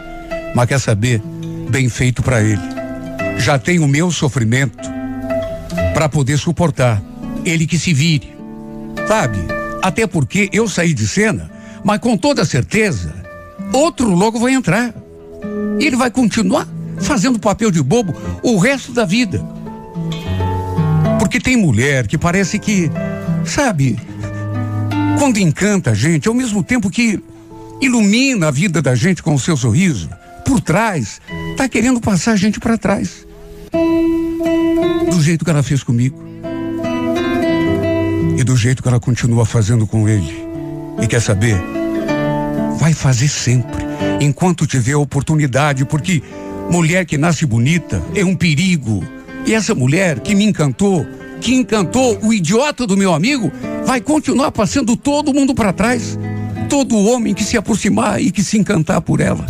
[0.55, 1.21] Mas quer saber?
[1.69, 2.61] Bem feito para ele.
[3.37, 4.89] Já tem o meu sofrimento
[5.93, 7.01] para poder suportar.
[7.43, 8.35] Ele que se vire.
[9.07, 9.37] Sabe?
[9.81, 11.51] Até porque eu saí de cena,
[11.83, 13.13] mas com toda certeza,
[13.71, 14.93] outro logo vai entrar.
[15.79, 16.67] E ele vai continuar
[16.99, 19.54] fazendo papel de bobo o resto da vida.
[21.19, 22.89] Porque tem mulher que parece que,
[23.45, 23.97] sabe,
[25.17, 27.19] quando encanta a gente, ao mesmo tempo que
[27.81, 30.09] ilumina a vida da gente com o seu sorriso,
[30.45, 31.19] por trás,
[31.57, 33.25] tá querendo passar a gente para trás.
[35.09, 36.23] Do jeito que ela fez comigo.
[38.37, 40.45] E do jeito que ela continua fazendo com ele.
[41.01, 41.59] E quer saber?
[42.77, 43.83] Vai fazer sempre,
[44.19, 46.21] enquanto tiver oportunidade, porque
[46.69, 49.03] mulher que nasce bonita é um perigo.
[49.45, 51.05] E essa mulher que me encantou,
[51.39, 53.51] que encantou o idiota do meu amigo,
[53.85, 56.17] vai continuar passando todo mundo para trás.
[56.67, 59.45] Todo homem que se aproximar e que se encantar por ela.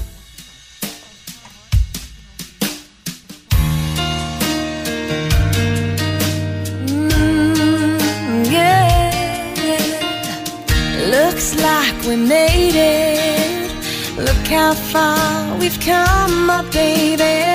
[6.90, 9.00] Mm, yeah.
[11.10, 13.72] Looks like we made it.
[14.18, 17.55] Look how far we've come, my baby.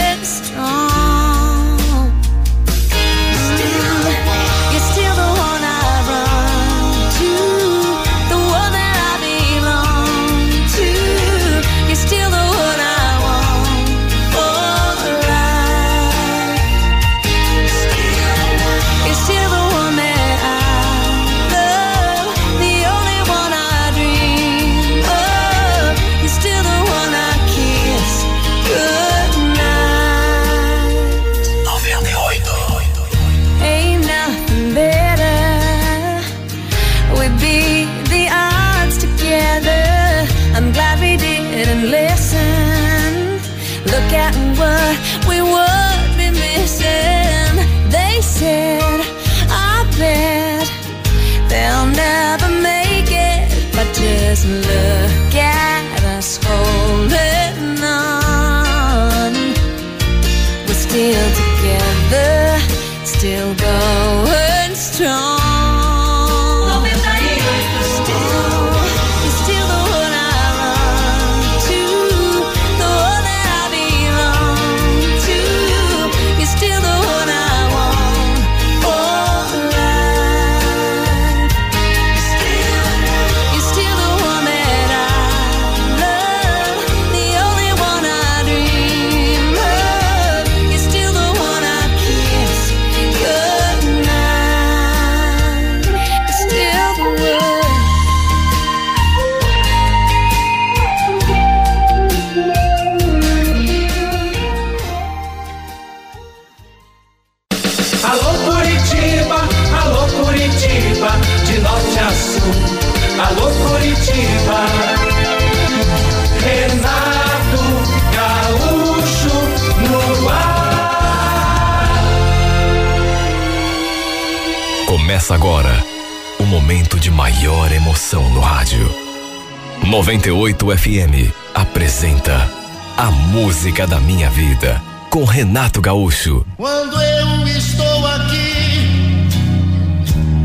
[135.41, 136.45] Renato Gaúcho.
[136.55, 139.27] Quando eu estou aqui,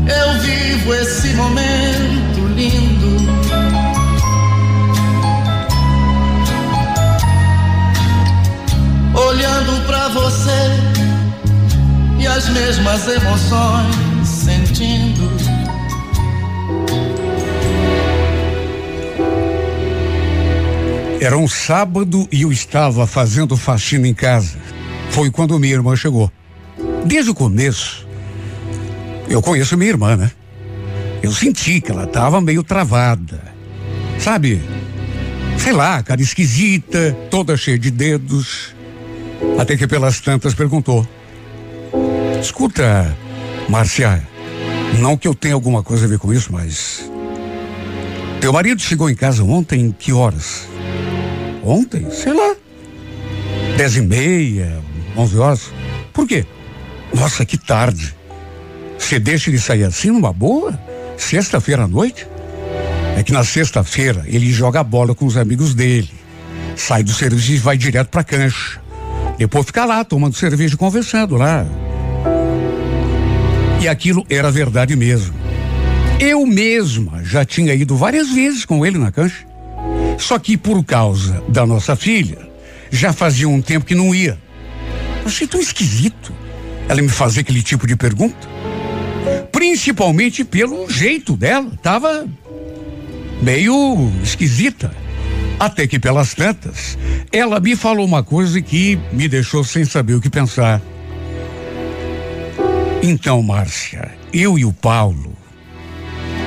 [0.07, 3.15] eu vivo esse momento lindo.
[9.13, 10.49] Olhando pra você
[12.17, 15.31] e as mesmas emoções sentindo.
[21.21, 24.57] Era um sábado e eu estava fazendo faxina em casa.
[25.17, 26.31] Foi quando minha irmã chegou.
[27.03, 28.07] Desde o começo,
[29.27, 30.29] eu conheço minha irmã, né?
[31.23, 33.41] Eu senti que ela estava meio travada.
[34.19, 34.61] Sabe?
[35.57, 38.75] Sei lá, cara esquisita, toda cheia de dedos.
[39.57, 41.03] Até que pelas tantas perguntou:
[42.39, 43.17] Escuta,
[43.67, 44.21] Márcia,
[44.99, 47.09] não que eu tenha alguma coisa a ver com isso, mas.
[48.39, 50.67] Teu marido chegou em casa ontem, que horas?
[51.63, 52.07] Ontem?
[52.11, 52.55] Sei lá.
[53.77, 54.79] Dez e meia,
[55.17, 55.71] onze horas.
[56.13, 56.45] Por quê?
[57.13, 58.15] Nossa, que tarde.
[58.97, 60.79] Você deixa ele sair assim numa boa?
[61.17, 62.27] Sexta-feira à noite?
[63.17, 66.11] É que na sexta-feira ele joga bola com os amigos dele.
[66.75, 68.79] Sai do serviço e vai direto pra cancha.
[69.37, 71.65] Depois fica lá tomando cerveja e conversando lá.
[73.81, 75.33] E aquilo era verdade mesmo.
[76.19, 79.45] Eu mesma já tinha ido várias vezes com ele na cancha.
[80.17, 82.39] Só que por causa da nossa filha,
[82.89, 84.37] já fazia um tempo que não ia.
[85.27, 86.33] Achei tão esquisito
[86.87, 88.47] ela me fazer aquele tipo de pergunta.
[89.51, 91.69] Principalmente pelo jeito dela.
[91.83, 92.25] Tava
[93.41, 94.89] meio esquisita.
[95.59, 96.97] Até que pelas tantas,
[97.29, 100.81] ela me falou uma coisa que me deixou sem saber o que pensar.
[103.03, 105.35] Então, Márcia, eu e o Paulo,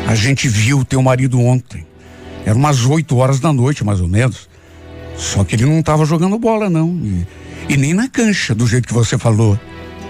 [0.07, 1.87] a gente viu teu marido ontem.
[2.47, 4.49] Era umas 8 horas da noite, mais ou menos.
[5.19, 6.89] Só que ele não estava jogando bola, não.
[7.05, 7.27] E,
[7.71, 9.59] e nem na cancha, do jeito que você falou.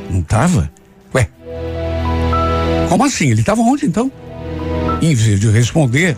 [0.08, 0.72] Não estava?
[1.14, 1.28] Ué.
[2.88, 3.30] Como assim?
[3.30, 4.10] Ele estava onde então?
[5.02, 6.16] Em vez de responder,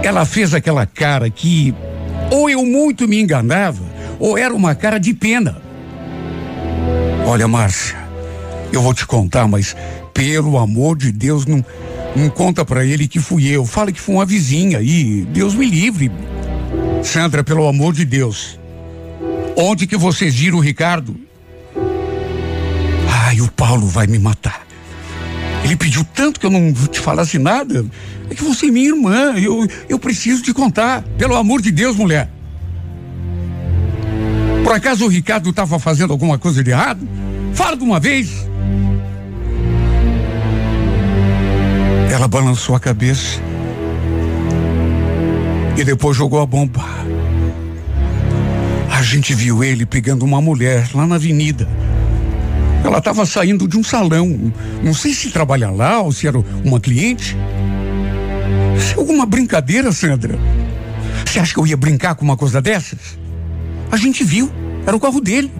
[0.00, 1.74] ela fez aquela cara que
[2.30, 3.82] ou eu muito me enganava,
[4.20, 5.60] ou era uma cara de pena.
[7.26, 7.98] Olha, Márcia,
[8.72, 9.74] eu vou te contar, mas
[10.14, 11.64] pelo amor de Deus, não,
[12.14, 13.66] não conta pra ele que fui eu.
[13.66, 15.26] Fala que foi uma vizinha aí.
[15.32, 16.12] Deus me livre.
[17.02, 18.56] Sandra, pelo amor de Deus.
[19.60, 21.16] Onde que vocês viram o Ricardo?
[23.26, 24.64] Ai, o Paulo vai me matar.
[25.64, 27.84] Ele pediu tanto que eu não te falasse nada.
[28.30, 29.34] É que você é minha irmã.
[29.36, 31.02] Eu, eu preciso te contar.
[31.18, 32.30] Pelo amor de Deus, mulher.
[34.62, 37.00] Por acaso o Ricardo estava fazendo alguma coisa de errado?
[37.52, 38.30] Fala de uma vez.
[42.12, 43.40] Ela balançou a cabeça
[45.76, 47.07] e depois jogou a bomba.
[49.10, 51.66] Gente viu ele pegando uma mulher lá na avenida.
[52.84, 54.52] Ela estava saindo de um salão.
[54.82, 57.34] Não sei se trabalha lá ou se era uma cliente.
[58.76, 60.38] Isso é alguma brincadeira, Sandra?
[61.24, 63.18] Você acha que eu ia brincar com uma coisa dessas?
[63.90, 64.52] A gente viu.
[64.86, 65.50] Era o carro dele.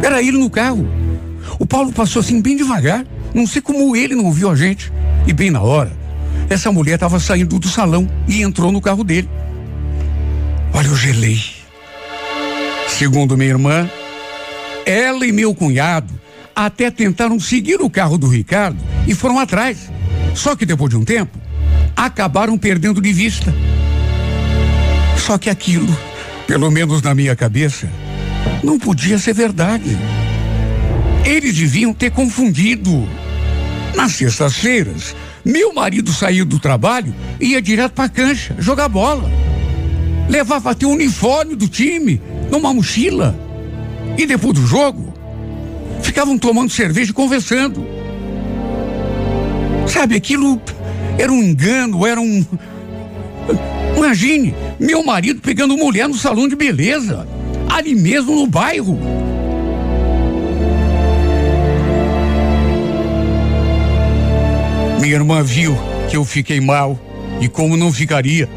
[0.00, 0.88] Era ele no carro.
[1.58, 3.04] O Paulo passou assim bem devagar.
[3.34, 4.92] Não sei como ele não viu a gente.
[5.26, 5.90] E bem na hora,
[6.48, 9.28] essa mulher estava saindo do salão e entrou no carro dele.
[10.72, 11.51] Olha, eu gelei.
[12.98, 13.90] Segundo minha irmã,
[14.84, 16.12] ela e meu cunhado
[16.54, 19.90] até tentaram seguir o carro do Ricardo e foram atrás.
[20.34, 21.36] Só que depois de um tempo,
[21.96, 23.52] acabaram perdendo de vista.
[25.18, 25.96] Só que aquilo,
[26.46, 27.88] pelo menos na minha cabeça,
[28.62, 29.96] não podia ser verdade.
[31.24, 33.08] Eles deviam ter confundido.
[33.94, 39.30] Nas sextas-feiras, meu marido saiu do trabalho e ia direto pra cancha, jogar bola.
[40.28, 42.20] Levava até o uniforme do time
[42.52, 43.34] numa mochila.
[44.18, 45.12] E depois do jogo,
[46.02, 47.84] ficavam tomando cerveja e conversando.
[49.88, 50.60] Sabe, aquilo
[51.18, 52.44] era um engano, era um.
[53.96, 57.26] Imagine, meu marido pegando mulher no salão de beleza,
[57.70, 58.98] ali mesmo no bairro.
[65.00, 65.76] Minha irmã viu
[66.08, 66.98] que eu fiquei mal
[67.40, 68.48] e como não ficaria,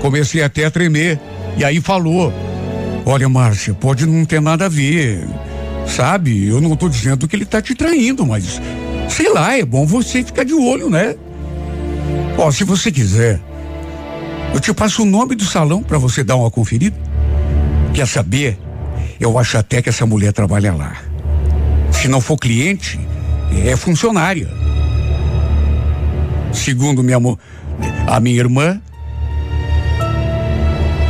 [0.00, 1.20] comecei até a tremer.
[1.56, 2.32] E aí falou:
[3.04, 5.26] Olha, Márcia, pode não ter nada a ver.
[5.86, 8.60] Sabe, eu não tô dizendo que ele tá te traindo, mas
[9.08, 11.16] sei lá, é bom você ficar de olho, né?
[12.38, 13.40] Ó, se você quiser,
[14.54, 16.96] eu te passo o nome do salão para você dar uma conferida.
[17.92, 18.58] Quer saber?
[19.20, 20.96] Eu acho até que essa mulher trabalha lá.
[21.90, 22.98] Se não for cliente,
[23.64, 24.48] é funcionária.
[26.52, 27.18] Segundo minha,
[28.06, 28.80] a minha irmã,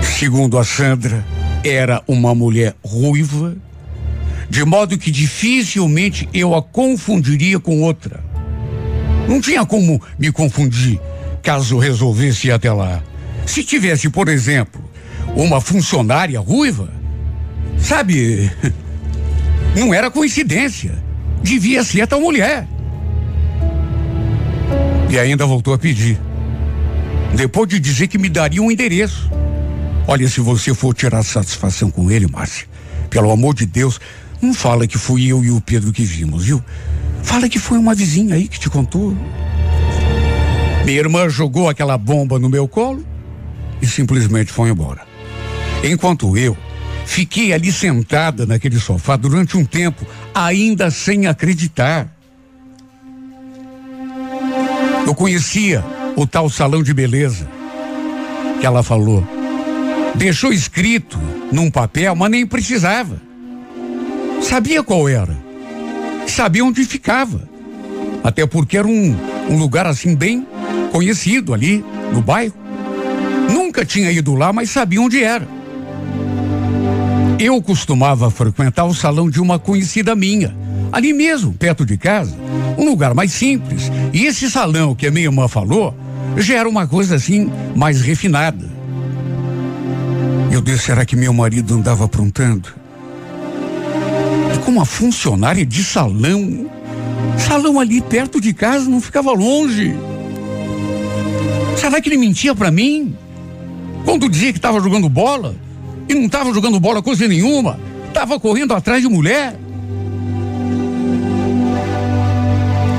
[0.03, 1.25] segundo a Sandra,
[1.65, 3.57] era uma mulher ruiva,
[4.49, 8.23] de modo que dificilmente eu a confundiria com outra.
[9.29, 11.01] Não tinha como me confundir
[11.43, 13.03] caso resolvesse ir até lá.
[13.45, 14.83] Se tivesse, por exemplo,
[15.35, 16.89] uma funcionária ruiva,
[17.79, 18.51] sabe,
[19.77, 21.03] não era coincidência.
[21.43, 22.67] Devia ser tal mulher.
[25.11, 26.19] E ainda voltou a pedir.
[27.35, 29.29] Depois de dizer que me daria um endereço.
[30.07, 32.67] Olha, se você for tirar satisfação com ele, Márcia,
[33.09, 34.01] pelo amor de Deus,
[34.41, 36.63] não fala que fui eu e o Pedro que vimos, viu?
[37.23, 39.17] Fala que foi uma vizinha aí que te contou.
[40.85, 43.07] Minha irmã jogou aquela bomba no meu colo
[43.81, 45.03] e simplesmente foi embora.
[45.85, 46.57] Enquanto eu
[47.07, 52.13] fiquei ali sentada naquele sofá durante um tempo, ainda sem acreditar.
[55.07, 55.85] Eu conhecia
[56.17, 57.49] o tal salão de beleza
[58.61, 59.42] que ela falou.
[60.15, 61.19] Deixou escrito
[61.51, 63.21] num papel, mas nem precisava.
[64.43, 65.37] Sabia qual era.
[66.27, 67.49] Sabia onde ficava.
[68.23, 69.17] Até porque era um,
[69.49, 70.47] um lugar assim bem
[70.91, 72.55] conhecido ali no bairro.
[73.51, 75.47] Nunca tinha ido lá, mas sabia onde era.
[77.39, 80.55] Eu costumava frequentar o salão de uma conhecida minha,
[80.93, 82.37] ali mesmo, perto de casa,
[82.79, 83.91] um lugar mais simples.
[84.13, 85.95] E esse salão que a minha irmã falou
[86.37, 88.72] já era uma coisa assim mais refinada.
[90.53, 92.69] Eu disse, será que meu marido andava aprontando?
[94.67, 96.71] Como uma funcionária de salão,
[97.39, 99.97] salão ali perto de casa não ficava longe.
[101.75, 103.17] Será que ele mentia para mim?
[104.05, 105.57] Quando dizia que estava jogando bola
[106.07, 109.59] e não estava jogando bola coisa nenhuma, estava correndo atrás de mulher.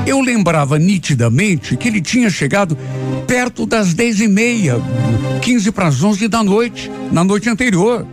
[0.06, 2.76] Eu lembrava nitidamente que ele tinha chegado
[3.26, 4.76] perto das dez e meia,
[5.40, 8.06] quinze para as onze da noite, na noite anterior.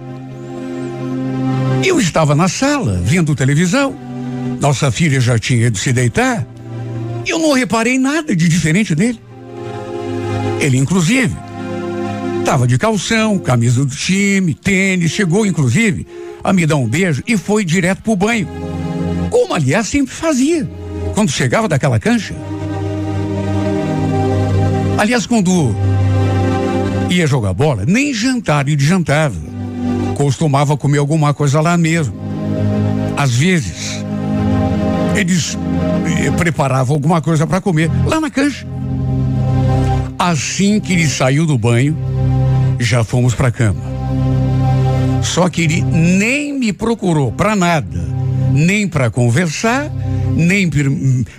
[1.83, 3.93] Eu estava na sala, vendo televisão.
[4.61, 6.47] Nossa filha já tinha ido se deitar.
[7.27, 9.19] Eu não reparei nada de diferente nele.
[10.59, 11.35] Ele, inclusive,
[12.39, 16.07] estava de calção, camisa do time, tênis, chegou, inclusive,
[16.43, 18.47] a me dar um beijo e foi direto pro banho.
[19.29, 20.69] Como, aliás, sempre fazia,
[21.14, 22.36] quando chegava daquela cancha.
[24.97, 25.76] Aliás, quando
[27.09, 29.36] ia jogar bola, nem jantar ele jantava.
[30.16, 32.14] Costumava comer alguma coisa lá mesmo.
[33.18, 34.03] Às vezes,
[35.16, 35.57] eles
[36.05, 38.68] eh, preparavam alguma coisa para comer lá na cancha.
[40.18, 41.97] Assim que ele saiu do banho,
[42.80, 43.82] já fomos para cama.
[45.24, 47.99] Só que ele nem me procurou para nada,
[48.52, 49.91] nem para conversar,
[50.36, 50.70] nem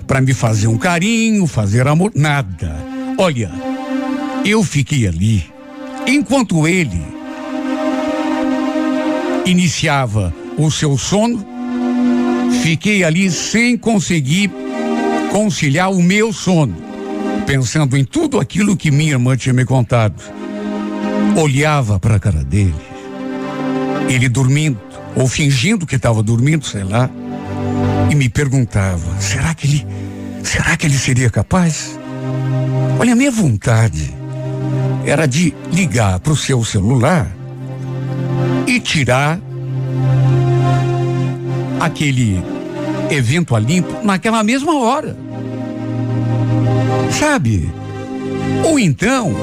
[0.06, 2.76] para me fazer um carinho, fazer amor, nada.
[3.18, 3.50] Olha,
[4.44, 5.52] eu fiquei ali
[6.06, 7.02] enquanto ele
[9.46, 11.44] iniciava o seu sono,
[12.62, 14.50] fiquei ali sem conseguir
[15.30, 16.76] conciliar o meu sono,
[17.46, 20.22] pensando em tudo aquilo que minha irmã tinha me contado.
[21.36, 22.74] Olhava para a cara dele,
[24.08, 24.78] ele dormindo,
[25.14, 27.10] ou fingindo que estava dormindo, sei lá,
[28.10, 29.86] e me perguntava: será que ele,
[30.42, 31.98] será que ele seria capaz?
[32.98, 34.14] Olha, a minha vontade
[35.04, 37.30] era de ligar para o seu celular
[38.66, 39.40] e tirar
[41.80, 42.42] aquele
[43.10, 45.16] evento a limpo naquela mesma hora.
[47.10, 47.70] Sabe?
[48.64, 49.34] Ou então,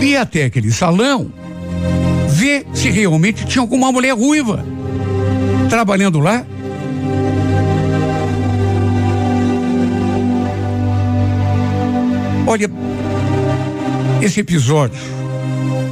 [0.00, 1.30] ir até aquele salão,
[2.28, 4.64] ver se realmente tinha alguma mulher ruiva
[5.70, 6.44] trabalhando lá.
[12.46, 12.68] Olha,
[14.20, 15.00] esse episódio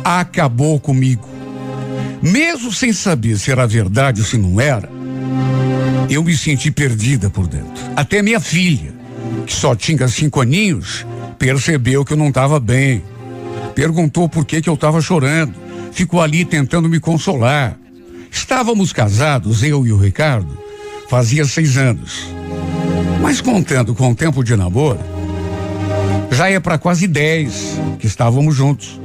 [0.04, 1.26] acabou comigo.
[2.20, 4.90] Mesmo sem saber se era verdade ou se não era,
[6.10, 7.84] eu me senti perdida por dentro.
[7.94, 8.92] Até minha filha,
[9.46, 11.06] que só tinha cinco aninhos,
[11.38, 13.04] percebeu que eu não estava bem.
[13.76, 15.54] Perguntou por que, que eu estava chorando.
[15.92, 17.78] Ficou ali tentando me consolar.
[18.30, 20.58] Estávamos casados, eu e o Ricardo,
[21.08, 22.26] fazia seis anos.
[23.20, 25.00] Mas contando com o tempo de namoro,
[26.30, 29.00] já é para quase dez que estávamos juntos.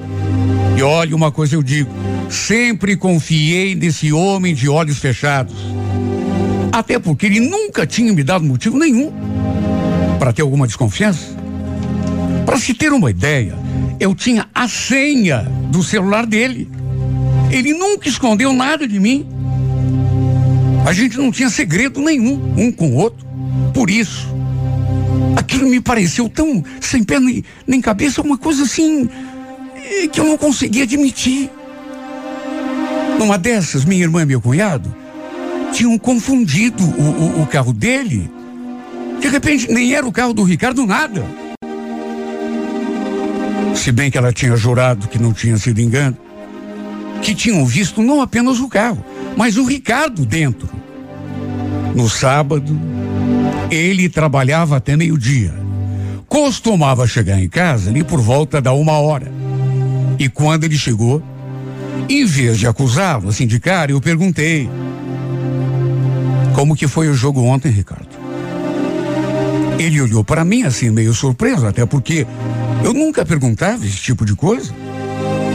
[0.78, 1.90] E olha, uma coisa eu digo:
[2.30, 5.56] sempre confiei nesse homem de olhos fechados.
[6.72, 9.12] Até porque ele nunca tinha me dado motivo nenhum
[10.20, 11.36] para ter alguma desconfiança.
[12.46, 13.56] Para se ter uma ideia,
[14.00, 16.70] eu tinha a senha do celular dele.
[17.54, 19.26] Ele nunca escondeu nada de mim.
[20.86, 23.26] A gente não tinha segredo nenhum, um com o outro.
[23.74, 24.28] Por isso,
[25.38, 29.10] aquilo me pareceu tão sem pé nem, nem cabeça, uma coisa assim
[29.76, 31.50] eh, que eu não conseguia admitir.
[33.20, 34.94] Numa dessas, minha irmã e meu cunhado
[35.72, 37.02] tinham confundido o,
[37.40, 38.30] o- o carro dele.
[39.22, 41.24] De repente, nem era o carro do Ricardo, nada.
[43.76, 46.18] Se bem que ela tinha jurado que não tinha sido engano,
[47.24, 49.04] que tinham visto não apenas o carro,
[49.38, 50.70] mas o Ricardo dentro.
[51.96, 52.78] No sábado,
[53.72, 55.54] ele trabalhava até meio-dia.
[56.28, 59.32] Costumava chegar em casa ali por volta da uma hora.
[60.20, 61.24] E quando ele chegou,
[62.10, 64.70] em vez de acusá-lo assim de cara, eu perguntei:
[66.54, 68.10] Como que foi o jogo ontem, Ricardo?
[69.80, 72.28] Ele olhou para mim assim, meio surpreso, até porque
[72.84, 74.74] eu nunca perguntava esse tipo de coisa.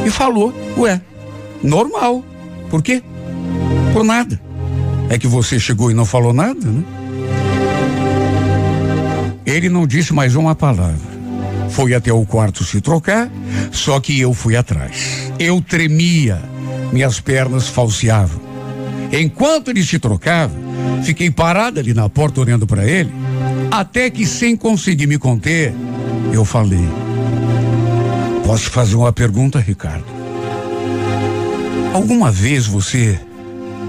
[0.06, 1.00] E falou: Ué,
[1.62, 2.24] normal.
[2.70, 3.02] Por quê?
[3.92, 4.40] Por nada.
[5.08, 6.84] É que você chegou e não falou nada, né?
[9.46, 11.18] Ele não disse mais uma palavra.
[11.70, 13.30] Foi até o quarto se trocar,
[13.72, 15.32] só que eu fui atrás.
[15.38, 16.42] Eu tremia,
[16.92, 18.40] minhas pernas falseavam.
[19.12, 20.52] Enquanto ele se trocava,
[21.02, 23.10] fiquei parada ali na porta olhando para ele,
[23.70, 25.72] até que sem conseguir me conter,
[26.32, 26.86] eu falei:
[28.44, 30.17] Posso fazer uma pergunta, Ricardo?
[31.92, 33.18] Alguma vez você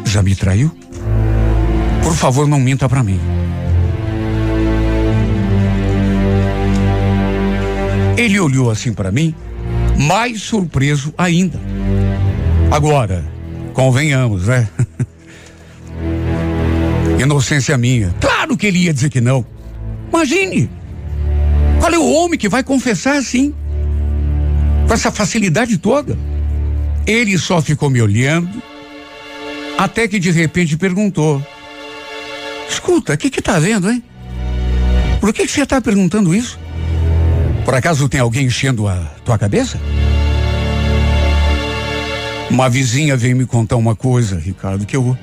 [0.06, 0.72] já me traiu?
[2.04, 3.20] Por favor, não minta para mim.
[8.18, 9.34] Ele olhou assim para mim,
[9.98, 11.60] mais surpreso ainda.
[12.72, 13.24] Agora,
[13.74, 14.68] convenhamos, né?
[17.20, 18.14] Inocência minha.
[18.20, 19.46] Claro que ele ia dizer que não.
[20.10, 20.70] Imagine.
[21.80, 23.54] Qual é o homem que vai confessar assim?
[24.88, 26.18] Com essa facilidade toda?
[27.10, 28.62] Ele só ficou me olhando,
[29.76, 31.44] até que de repente perguntou:
[32.70, 34.04] Escuta, o que que tá vendo, hein?
[35.20, 36.60] Por que que você tá perguntando isso?
[37.66, 38.96] Por acaso tem alguém enchendo a
[39.26, 39.80] tua cabeça?
[42.48, 45.18] Uma vizinha veio me contar uma coisa, Ricardo, que eu,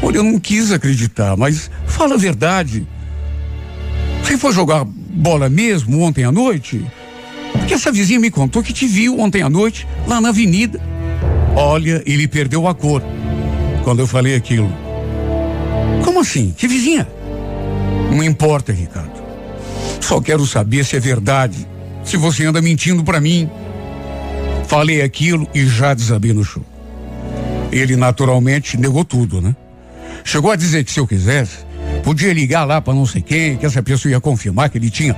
[0.00, 2.86] olha, eu não quis acreditar, mas fala a verdade.
[4.22, 6.86] Você foi jogar bola mesmo ontem à noite?
[7.50, 10.80] Porque essa vizinha me contou que te viu ontem à noite lá na avenida.
[11.56, 13.02] Olha, ele perdeu a cor
[13.82, 14.70] quando eu falei aquilo.
[16.04, 16.54] Como assim?
[16.56, 17.08] Que vizinha?
[18.10, 19.22] Não importa, Ricardo.
[20.00, 21.66] Só quero saber se é verdade.
[22.04, 23.48] Se você anda mentindo pra mim.
[24.68, 26.62] Falei aquilo e já desabei no chão.
[27.72, 29.56] Ele naturalmente negou tudo, né?
[30.24, 31.58] Chegou a dizer que se eu quisesse,
[32.04, 35.16] podia ligar lá pra não sei quem, que essa pessoa ia confirmar que ele tinha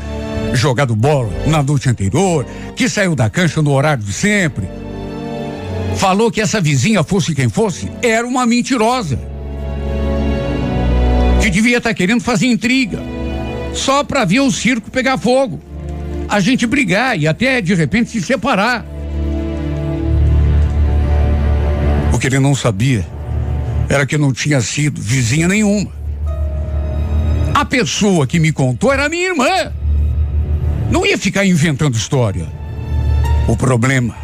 [0.52, 4.68] jogado bola na noite anterior, que saiu da cancha no horário de sempre.
[5.98, 9.18] Falou que essa vizinha, fosse quem fosse, era uma mentirosa.
[11.42, 13.02] Que devia estar querendo fazer intriga.
[13.74, 15.60] Só pra ver o circo pegar fogo.
[16.28, 18.86] A gente brigar e até de repente se separar.
[22.12, 23.04] O que ele não sabia
[23.88, 25.90] era que não tinha sido vizinha nenhuma.
[27.52, 29.72] A pessoa que me contou era minha irmã.
[30.92, 32.46] Não ia ficar inventando história.
[33.48, 34.14] O problema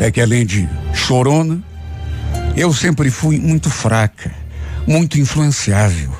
[0.00, 1.62] é que além de chorona,
[2.56, 4.32] eu sempre fui muito fraca,
[4.86, 6.10] muito influenciável.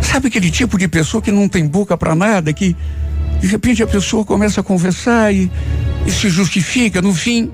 [0.00, 2.76] Sabe aquele tipo de pessoa que não tem boca para nada, que
[3.40, 5.50] de repente a pessoa começa a conversar e,
[6.06, 7.50] e se justifica no fim,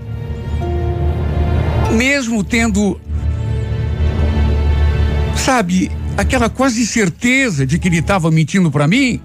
[1.93, 3.01] mesmo tendo,
[5.37, 9.21] sabe, aquela quase certeza de que ele estava mentindo para mim,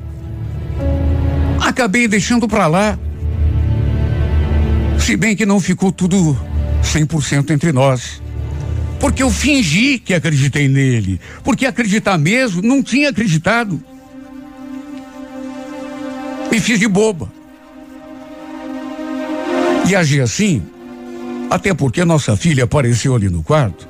[1.59, 2.97] acabei deixando para lá.
[4.97, 6.35] Se bem que não ficou tudo
[6.85, 8.21] 100% entre nós.
[8.99, 11.19] Porque eu fingi que acreditei nele.
[11.43, 13.81] Porque acreditar mesmo, não tinha acreditado.
[16.51, 17.31] Me fiz de boba.
[19.87, 20.63] E agi assim,
[21.49, 23.87] até porque nossa filha apareceu ali no quarto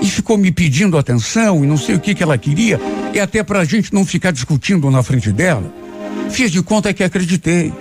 [0.00, 2.80] e ficou me pedindo atenção e não sei o que que ela queria,
[3.12, 5.72] e até pra gente não ficar discutindo na frente dela.
[6.30, 7.72] Fiz de conta que acreditei.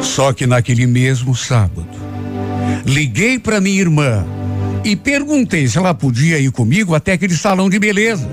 [0.00, 1.88] Só que naquele mesmo sábado,
[2.84, 4.24] liguei para minha irmã
[4.84, 8.28] e perguntei se ela podia ir comigo até aquele salão de beleza.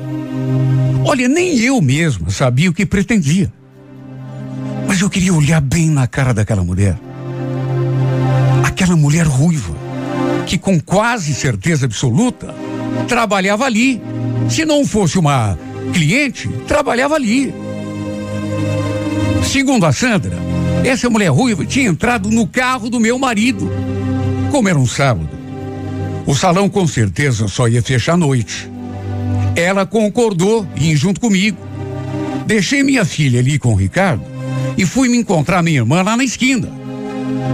[1.05, 3.51] Olha, nem eu mesma sabia o que pretendia.
[4.87, 6.97] Mas eu queria olhar bem na cara daquela mulher.
[8.63, 9.75] Aquela mulher ruiva,
[10.45, 12.53] que com quase certeza absoluta
[13.07, 14.01] trabalhava ali.
[14.49, 15.57] Se não fosse uma
[15.93, 17.53] cliente, trabalhava ali.
[19.43, 20.37] Segundo a Sandra,
[20.83, 23.71] essa mulher ruiva tinha entrado no carro do meu marido.
[24.51, 25.29] Como era um sábado,
[26.27, 28.69] o salão com certeza só ia fechar à noite.
[29.55, 31.57] Ela concordou em junto comigo.
[32.45, 34.23] Deixei minha filha ali com o Ricardo
[34.77, 36.69] e fui me encontrar minha irmã lá na esquina.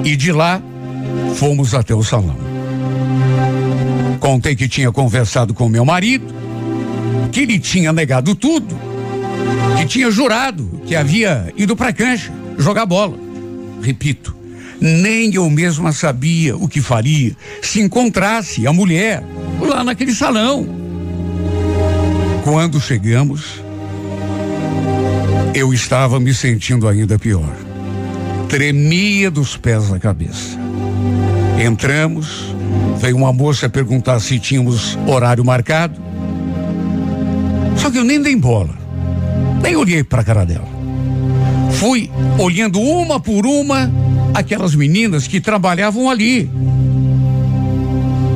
[0.03, 0.59] E de lá,
[1.35, 2.35] fomos até o salão.
[4.19, 6.33] Contei que tinha conversado com meu marido,
[7.31, 8.75] que ele tinha negado tudo,
[9.77, 13.17] que tinha jurado que havia ido para cancha jogar bola.
[13.83, 14.35] Repito,
[14.79, 19.23] nem eu mesma sabia o que faria se encontrasse a mulher
[19.59, 20.67] lá naquele salão.
[22.43, 23.61] Quando chegamos,
[25.53, 27.55] eu estava me sentindo ainda pior.
[28.47, 30.57] Tremia dos pés à cabeça.
[31.59, 32.55] Entramos,
[32.99, 35.99] veio uma moça perguntar se tínhamos horário marcado.
[37.75, 38.77] Só que eu nem dei bola.
[39.61, 40.67] Nem olhei para a cara dela.
[41.71, 43.91] Fui olhando uma por uma
[44.37, 46.47] aquelas meninas que trabalhavam ali.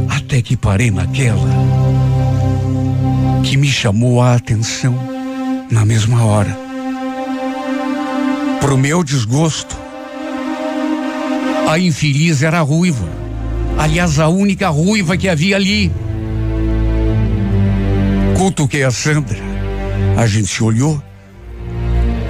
[0.10, 1.48] Até que parei naquela
[3.44, 4.96] que me chamou a atenção
[5.70, 6.58] na mesma hora.
[8.60, 9.78] Pro meu desgosto,
[11.68, 13.08] a infeliz era ruiva.
[13.78, 15.92] Aliás, a única ruiva que havia ali.
[18.38, 19.38] Cutuquei a Sandra.
[20.18, 21.02] A gente se olhou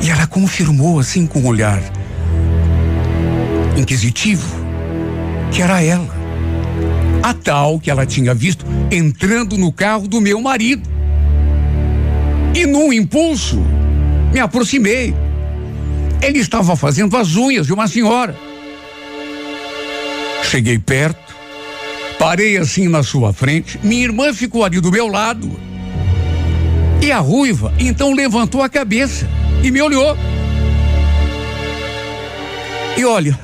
[0.02, 1.82] e ela confirmou assim com um olhar
[3.82, 4.62] inquisitivo
[5.52, 6.10] que era ela.
[7.22, 10.90] A tal que ela tinha visto entrando no carro do meu marido.
[12.56, 13.62] E num impulso,
[14.34, 15.14] me aproximei.
[16.22, 18.36] Ele estava fazendo as unhas de uma senhora.
[20.44, 21.36] Cheguei perto,
[22.18, 23.80] parei assim na sua frente.
[23.84, 25.52] Minha irmã ficou ali do meu lado.
[27.02, 29.28] E a ruiva então levantou a cabeça
[29.64, 30.18] e me olhou.
[32.98, 33.40] E olha,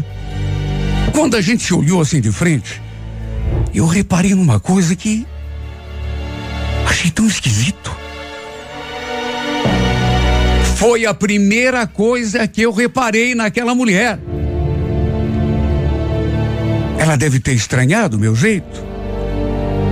[1.17, 2.79] quando a gente se olhou assim de frente,
[3.73, 5.25] eu reparei numa coisa que
[6.85, 7.91] achei tão esquisito.
[10.75, 14.19] Foi a primeira coisa que eu reparei naquela mulher.
[16.99, 18.85] Ela deve ter estranhado o meu jeito.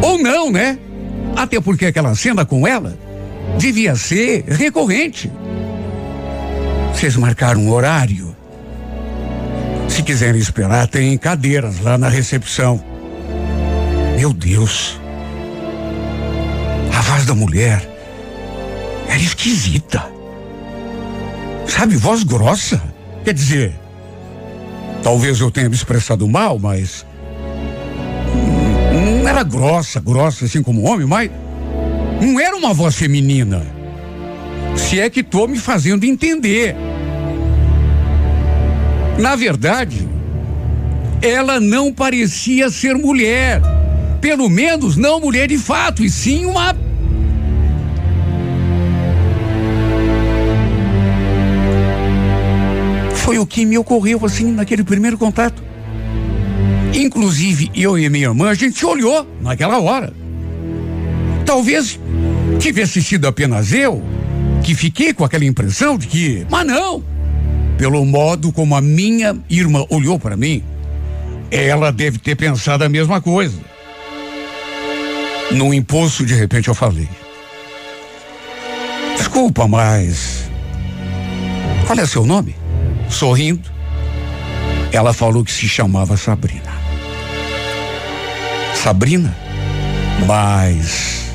[0.03, 0.77] Ou não, né?
[1.35, 2.95] Até porque aquela cena com ela
[3.57, 5.31] devia ser recorrente.
[6.93, 8.34] Vocês marcaram um horário?
[9.95, 12.83] Se quiserem esperar, tem cadeiras lá na recepção.
[14.17, 14.99] Meu Deus.
[16.93, 17.89] A voz da mulher
[19.07, 20.03] era esquisita.
[21.65, 22.83] Sabe, voz grossa.
[23.23, 23.73] Quer dizer,
[25.01, 27.05] talvez eu tenha me expressado mal, mas.
[28.91, 31.31] Não era grossa, grossa assim como homem, mas.
[32.19, 33.65] Não era uma voz feminina.
[34.75, 36.75] Se é que estou me fazendo entender.
[39.17, 40.07] Na verdade,
[41.21, 43.61] ela não parecia ser mulher.
[44.19, 46.75] Pelo menos não mulher de fato, e sim uma.
[53.13, 55.63] Foi o que me ocorreu assim naquele primeiro contato.
[56.93, 60.13] Inclusive, eu e minha irmã, a gente se olhou naquela hora.
[61.45, 61.99] Talvez
[62.59, 64.03] tivesse sido apenas eu
[64.63, 66.45] que fiquei com aquela impressão de que.
[66.49, 67.14] Mas não!
[67.77, 70.63] Pelo modo como a minha irmã olhou para mim,
[71.51, 73.59] ela deve ter pensado a mesma coisa.
[75.51, 77.07] No impulso, de repente, eu falei:
[79.17, 80.49] Desculpa, mas.
[81.85, 82.55] Qual é seu nome?
[83.09, 83.69] Sorrindo,
[84.91, 86.73] ela falou que se chamava Sabrina.
[88.73, 89.35] Sabrina?
[90.25, 91.25] Mas.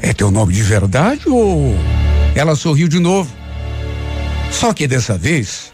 [0.00, 1.74] É teu nome de verdade ou.
[2.34, 3.37] Ela sorriu de novo.
[4.50, 5.72] Só que dessa vez,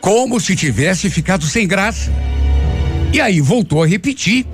[0.00, 2.12] como se tivesse ficado sem graça.
[3.12, 4.46] E aí voltou a repetir.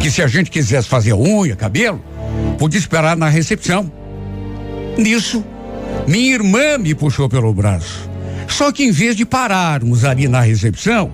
[0.00, 2.02] Que se a gente quisesse fazer unha, cabelo,
[2.58, 3.88] podia esperar na recepção.
[4.98, 5.44] Nisso,
[6.06, 8.10] minha irmã me puxou pelo braço.
[8.48, 11.12] Só que em vez de pararmos ali na recepção,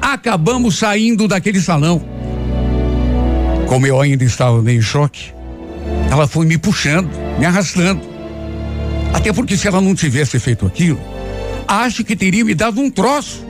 [0.00, 2.02] acabamos saindo daquele salão.
[3.66, 5.32] Como eu ainda estava meio em choque,
[6.10, 8.15] ela foi me puxando, me arrastando.
[9.16, 11.00] Até porque se ela não tivesse feito aquilo,
[11.66, 13.46] acho que teria me dado um troço.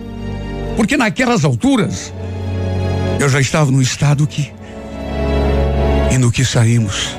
[0.76, 2.14] Porque naquelas alturas,
[3.18, 4.52] eu já estava no estado que.
[6.12, 7.16] E no que saímos,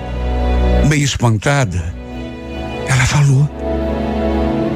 [0.88, 1.94] meio espantada,
[2.88, 3.50] ela falou.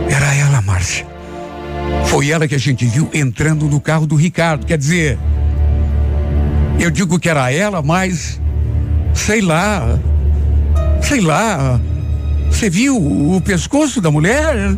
[0.09, 1.07] Era ela, Márcia.
[2.07, 4.65] Foi ela que a gente viu entrando no carro do Ricardo.
[4.65, 5.17] Quer dizer,
[6.77, 8.41] eu digo que era ela, mas
[9.13, 9.97] sei lá,
[11.01, 11.79] sei lá.
[12.51, 14.77] Você viu o pescoço da mulher?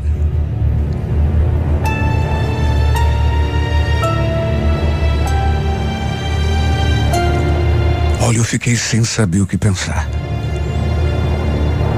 [8.22, 10.10] Olha, eu fiquei sem saber o que pensar.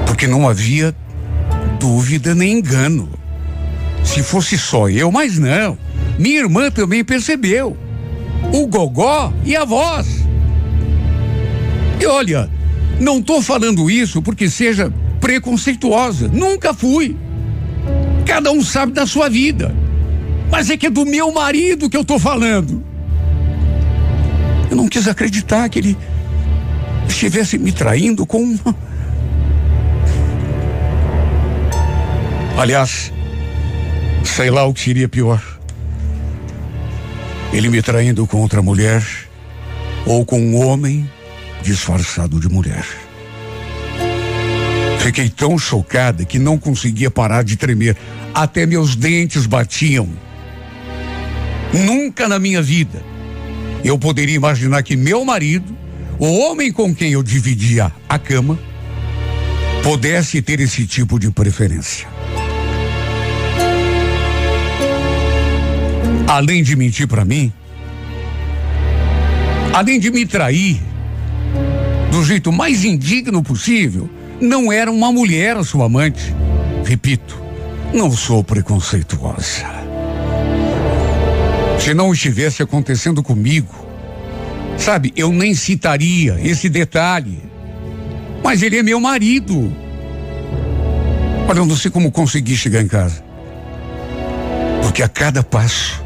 [0.06, 0.92] Porque não havia
[1.78, 3.08] dúvida nem engano.
[4.02, 5.78] Se fosse só eu, mas não.
[6.18, 7.76] Minha irmã também percebeu.
[8.52, 10.26] O gogó e a voz.
[12.00, 12.50] E olha,
[12.98, 14.92] não estou falando isso porque seja
[15.26, 16.28] preconceituosa.
[16.28, 17.16] Nunca fui.
[18.24, 19.74] Cada um sabe da sua vida.
[20.48, 22.80] Mas é que é do meu marido que eu estou falando.
[24.70, 25.98] Eu não quis acreditar que ele
[27.08, 28.76] estivesse me traindo com uma.
[32.56, 33.12] Aliás,
[34.22, 35.42] sei lá o que seria pior.
[37.52, 39.04] Ele me traindo com outra mulher
[40.06, 41.10] ou com um homem
[41.64, 43.05] disfarçado de mulher.
[45.06, 47.96] Fiquei tão chocada que não conseguia parar de tremer.
[48.34, 50.08] Até meus dentes batiam.
[51.72, 53.00] Nunca na minha vida
[53.84, 55.72] eu poderia imaginar que meu marido,
[56.18, 58.58] o homem com quem eu dividia a cama,
[59.84, 62.08] pudesse ter esse tipo de preferência.
[66.26, 67.52] Além de mentir para mim,
[69.72, 70.80] além de me trair
[72.10, 74.10] do jeito mais indigno possível,
[74.40, 76.34] não era uma mulher a sua amante.
[76.84, 77.40] Repito,
[77.92, 79.64] não sou preconceituosa.
[81.78, 83.74] Se não estivesse acontecendo comigo,
[84.78, 87.42] sabe, eu nem citaria esse detalhe.
[88.42, 89.72] Mas ele é meu marido.
[91.48, 93.24] Olha, eu não sei como consegui chegar em casa.
[94.82, 96.04] Porque a cada passo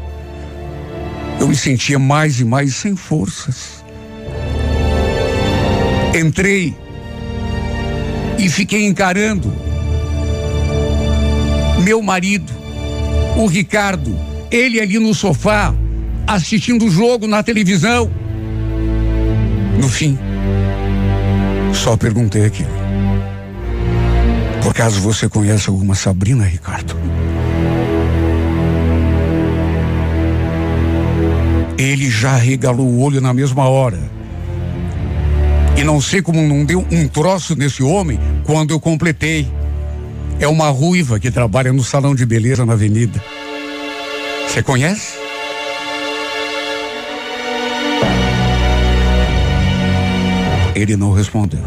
[1.39, 3.83] eu me sentia mais e mais sem forças.
[6.13, 6.75] Entrei
[8.41, 9.53] e fiquei encarando
[11.81, 12.51] meu marido,
[13.37, 14.15] o Ricardo,
[14.51, 15.73] ele ali no sofá,
[16.27, 18.09] assistindo o jogo na televisão.
[19.79, 20.17] No fim,
[21.73, 22.69] só perguntei aquilo.
[24.61, 26.95] Por caso você conhece alguma Sabrina, Ricardo?
[31.77, 33.99] Ele já regalou o olho na mesma hora.
[35.75, 38.19] E não sei como não deu um troço nesse homem
[38.51, 39.47] quando eu completei.
[40.37, 43.23] É uma ruiva que trabalha no salão de beleza na avenida.
[44.45, 45.13] Você conhece?
[50.75, 51.63] Ele não respondeu.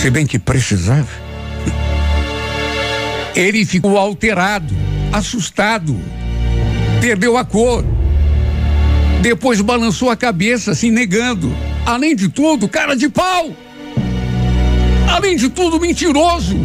[0.00, 1.10] Se bem que precisava.
[3.34, 4.72] Ele ficou alterado,
[5.12, 5.98] assustado,
[7.00, 7.84] perdeu a cor.
[9.20, 11.52] Depois balançou a cabeça, se negando.
[11.84, 13.63] Além de tudo, cara de pau.
[15.14, 16.56] Além de tudo, mentiroso.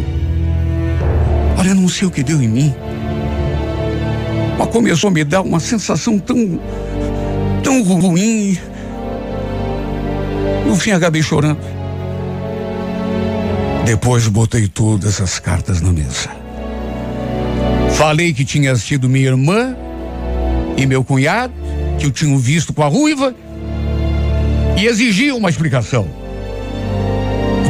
[1.56, 2.74] Olha, não sei o que deu em mim.
[4.58, 6.60] Mas começou a me dar uma sensação tão.
[7.62, 8.58] tão ruim.
[10.66, 11.60] No fim, acabei chorando.
[13.86, 16.30] Depois botei todas as cartas na mesa.
[17.92, 19.76] Falei que tinha sido minha irmã
[20.76, 21.54] e meu cunhado,
[22.00, 23.32] que eu tinha visto com a ruiva,
[24.76, 26.19] e exigi uma explicação.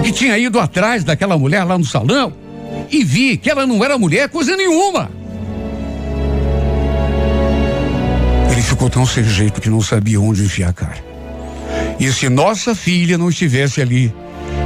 [0.01, 2.32] Porque tinha ido atrás daquela mulher lá no salão
[2.90, 5.11] e vi que ela não era mulher coisa nenhuma.
[8.51, 11.05] Ele ficou tão sem jeito que não sabia onde enfiar a cara.
[11.98, 14.11] E se nossa filha não estivesse ali,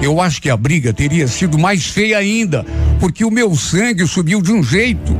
[0.00, 2.64] eu acho que a briga teria sido mais feia ainda,
[3.00, 5.18] porque o meu sangue subiu de um jeito.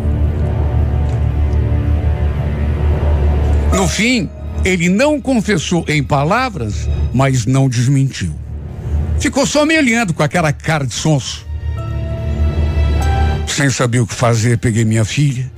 [3.75, 4.31] No fim,
[4.65, 8.44] ele não confessou em palavras, mas não desmentiu.
[9.19, 11.47] Ficou só me olhando com aquela cara de sonso.
[13.47, 15.51] Sem saber o que fazer, peguei minha filha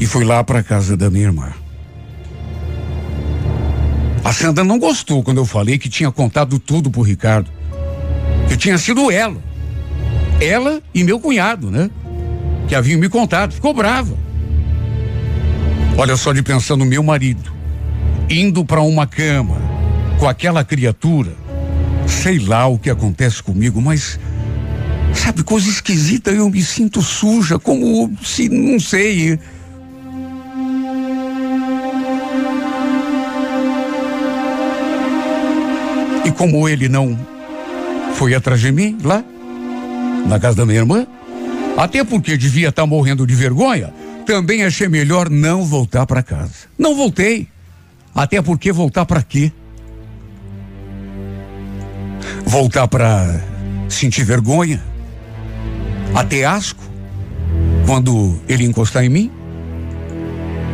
[0.00, 1.52] e fui lá para casa da minha irmã.
[4.24, 7.50] A Sandra não gostou quando eu falei que tinha contado tudo pro Ricardo.
[8.48, 9.36] Que tinha sido ela.
[10.40, 11.90] Ela e meu cunhado, né?
[12.66, 13.52] Que haviam me contado.
[13.52, 14.16] Ficou brava.
[15.96, 17.52] Olha só de pensar no meu marido.
[18.28, 19.56] Indo para uma cama
[20.18, 21.43] com aquela criatura.
[22.06, 24.18] Sei lá o que acontece comigo, mas.
[25.14, 29.38] Sabe, coisa esquisita, eu me sinto suja, como se, não sei.
[36.24, 37.16] E como ele não
[38.14, 39.22] foi atrás de mim lá,
[40.26, 41.06] na casa da minha irmã,
[41.76, 43.92] até porque devia estar morrendo de vergonha,
[44.24, 46.68] também achei melhor não voltar para casa.
[46.78, 47.48] Não voltei.
[48.14, 49.52] Até porque voltar para quê?
[52.54, 53.42] Voltar para
[53.88, 54.80] sentir vergonha?
[56.14, 56.84] Até asco?
[57.84, 59.30] Quando ele encostar em mim?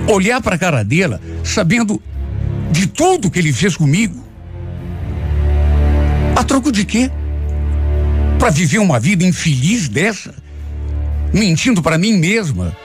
[0.06, 1.98] Olhar para a cara dela, sabendo
[2.70, 4.22] de tudo que ele fez comigo?
[6.36, 7.10] A troco de quê?
[8.38, 10.34] Para viver uma vida infeliz dessa?
[11.32, 12.76] Mentindo para mim mesma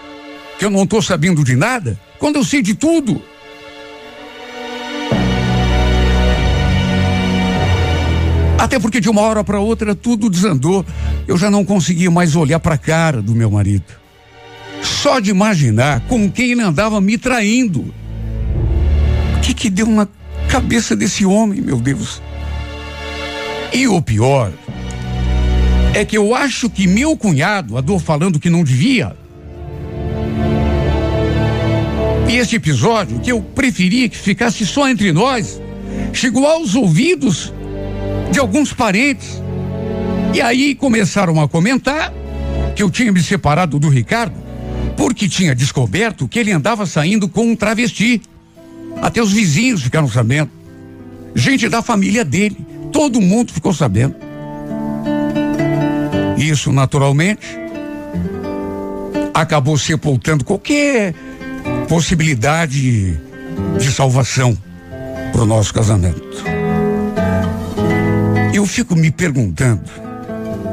[0.58, 3.22] que eu não tô sabendo de nada, quando eu sei de tudo.
[8.66, 10.84] Até porque de uma hora para outra tudo desandou.
[11.28, 13.86] Eu já não conseguia mais olhar para a cara do meu marido.
[14.82, 17.94] Só de imaginar com quem ele andava me traindo.
[19.38, 20.08] O que que deu na
[20.50, 22.20] cabeça desse homem, meu Deus?
[23.72, 24.52] E o pior
[25.94, 29.16] é que eu acho que meu cunhado andou falando que não devia.
[32.28, 35.62] E esse episódio, que eu preferia que ficasse só entre nós,
[36.12, 37.54] chegou aos ouvidos
[38.32, 39.42] de alguns parentes.
[40.34, 42.14] E aí começaram a comentar
[42.76, 44.46] que eu tinha me separado do Ricardo
[44.96, 48.22] porque tinha descoberto que ele andava saindo com um travesti.
[49.02, 50.50] Até os vizinhos ficaram sabendo.
[51.34, 52.58] Gente da família dele.
[52.92, 54.16] Todo mundo ficou sabendo.
[56.38, 57.46] Isso, naturalmente,
[59.34, 61.14] acabou sepultando qualquer
[61.88, 63.18] possibilidade
[63.78, 64.58] de salvação
[65.32, 66.55] para o nosso casamento.
[68.66, 69.84] Eu fico me perguntando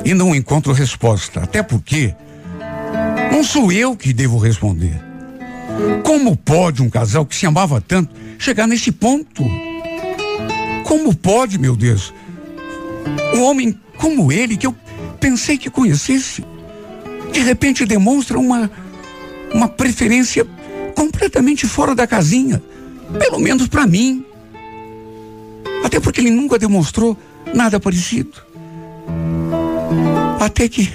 [0.03, 2.15] e não encontro resposta, até porque
[3.31, 4.99] não sou eu que devo responder.
[6.03, 9.45] Como pode um casal que se amava tanto chegar nesse ponto?
[10.85, 12.15] Como pode, meu Deus?
[13.35, 14.75] Um homem como ele, que eu
[15.21, 16.43] pensei que conhecesse,
[17.31, 18.71] de repente demonstra uma,
[19.53, 20.47] uma preferência
[20.97, 22.63] completamente fora da casinha.
[23.19, 24.25] Pelo menos para mim.
[25.85, 27.19] Até porque ele nunca demonstrou
[27.55, 28.33] nada parecido.
[30.41, 30.93] Até que,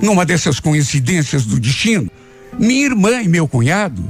[0.00, 2.10] numa dessas coincidências do destino,
[2.58, 4.02] minha irmã e meu cunhado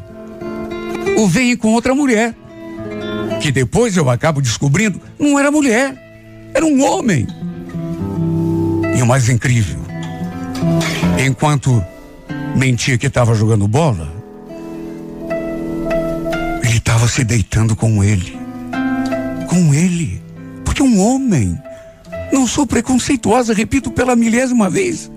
[1.16, 2.34] o veem com outra mulher.
[3.40, 5.94] Que depois eu acabo descobrindo não era mulher,
[6.54, 7.26] era um homem.
[8.96, 9.78] E o mais incrível,
[11.24, 11.84] enquanto
[12.54, 14.12] mentia que estava jogando bola,
[16.62, 18.38] ele estava se deitando com ele.
[19.48, 20.24] Com ele.
[20.75, 21.57] Porque um homem.
[22.33, 25.09] Não sou preconceituosa, repito pela milésima vez.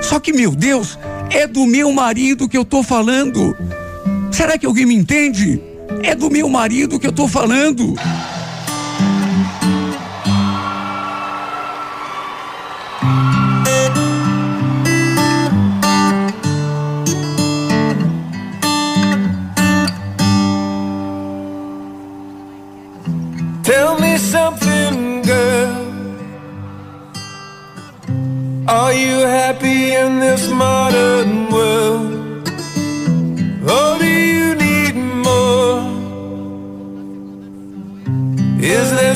[0.00, 0.96] Só que, meu Deus,
[1.28, 3.56] é do meu marido que eu tô falando.
[4.30, 5.60] Será que alguém me entende?
[6.04, 7.96] É do meu marido que eu tô falando.